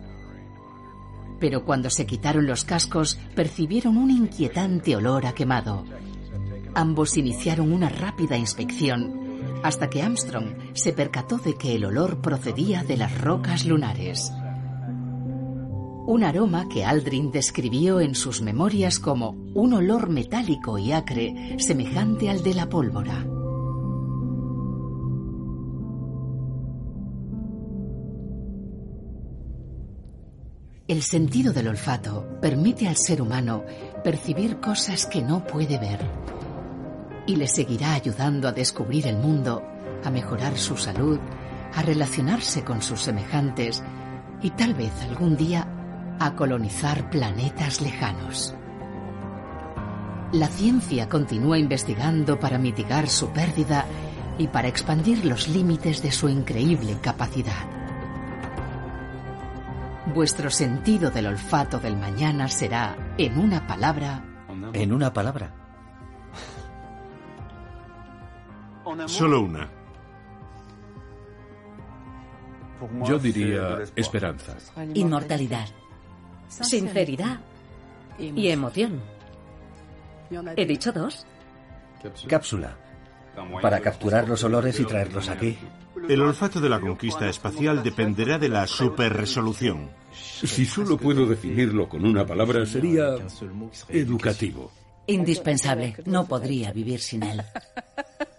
pero 1.43 1.64
cuando 1.64 1.91
se 1.91 2.07
quitaron 2.07 2.47
los 2.47 2.62
cascos 2.62 3.18
percibieron 3.35 3.97
un 3.97 4.12
inquietante 4.12 4.95
olor 4.95 5.26
a 5.26 5.33
quemado. 5.33 5.85
Ambos 6.72 7.16
iniciaron 7.16 7.72
una 7.72 7.89
rápida 7.89 8.37
inspección 8.37 9.61
hasta 9.64 9.91
que 9.91 10.03
Armstrong 10.03 10.55
se 10.74 10.93
percató 10.93 11.39
de 11.39 11.55
que 11.55 11.74
el 11.74 11.85
olor 11.85 12.20
procedía 12.20 12.85
de 12.85 12.97
las 12.97 13.20
rocas 13.20 13.66
lunares. 13.66 14.30
Un 16.05 16.25
aroma 16.25 16.69
que 16.69 16.85
Aldrin 16.85 17.31
describió 17.31 18.01
en 18.01 18.17
sus 18.17 18.43
memorias 18.43 18.99
como 18.99 19.31
un 19.55 19.73
olor 19.73 20.09
metálico 20.09 20.77
y 20.77 20.91
acre 20.93 21.57
semejante 21.59 22.29
al 22.29 22.43
de 22.43 22.55
la 22.55 22.69
pólvora. 22.69 23.25
El 30.89 31.03
sentido 31.03 31.53
del 31.53 31.69
olfato 31.69 32.27
permite 32.41 32.89
al 32.89 32.97
ser 32.97 33.23
humano 33.23 33.65
percibir 34.03 34.59
cosas 34.59 35.07
que 35.07 35.23
no 35.23 35.47
puede 35.47 35.79
ver 35.79 36.01
y 37.27 37.37
le 37.37 37.47
seguirá 37.47 37.95
ayudando 37.95 38.49
a 38.49 38.53
descubrir 38.53 39.07
el 39.07 39.17
mundo, 39.17 39.63
a 40.05 40.11
mejorar 40.11 40.59
su 40.59 40.77
salud, 40.77 41.21
a 41.73 41.83
relacionarse 41.83 42.65
con 42.65 42.83
sus 42.83 43.01
semejantes 43.01 43.83
y 44.43 44.51
tal 44.51 44.75
vez 44.75 44.93
algún 45.03 45.37
día 45.37 45.67
a 46.19 46.35
colonizar 46.35 47.11
planetas 47.11 47.81
lejanos. 47.81 48.55
La 50.33 50.47
ciencia 50.47 51.09
continúa 51.09 51.59
investigando 51.59 52.41
para 52.41 52.59
mitigar 52.59 53.09
su 53.09 53.31
pérdida 53.31 53.85
y 54.39 54.49
para 54.49 54.69
expandir 54.69 55.25
los 55.25 55.49
límites 55.49 56.03
de 56.03 56.11
su 56.11 56.29
increíble 56.29 56.97
capacidad. 57.03 57.67
Vuestro 60.15 60.51
sentido 60.51 61.11
del 61.11 61.27
olfato 61.27 61.79
del 61.79 61.97
mañana 61.97 62.49
será, 62.49 63.15
en 63.19 63.39
una 63.39 63.67
palabra... 63.67 64.25
En 64.73 64.93
una 64.93 65.13
palabra. 65.13 65.55
Solo 69.07 69.43
una. 69.43 69.71
Yo 73.05 73.19
diría 73.19 73.79
esperanza. 73.95 74.57
Inmortalidad. 74.95 75.69
Sinceridad. 76.61 77.41
Y 78.19 78.49
emoción. 78.49 79.01
¿He 80.57 80.67
dicho 80.67 80.93
dos? 80.93 81.27
Cápsula. 82.29 82.77
Para 83.61 83.81
capturar 83.81 84.29
los 84.29 84.45
olores 84.45 84.79
y 84.81 84.85
traerlos 84.85 85.29
aquí. 85.29 85.57
El 86.09 86.21
olfato 86.21 86.61
de 86.61 86.69
la 86.69 86.81
conquista 86.81 87.29
espacial 87.29 87.83
dependerá 87.83 88.39
de 88.39 88.49
la 88.49 88.67
superresolución. 88.67 89.91
Si 90.13 90.67
solo 90.67 90.99
puedo 90.99 91.27
definirlo 91.27 91.89
con 91.89 92.05
una 92.05 92.27
palabra, 92.27 92.67
sería 92.67 93.17
educativo. 93.89 94.71
Indispensable. 95.07 95.97
No 96.05 96.27
podría 96.27 96.73
vivir 96.73 97.01
sin 97.01 97.23
él. 97.23 97.43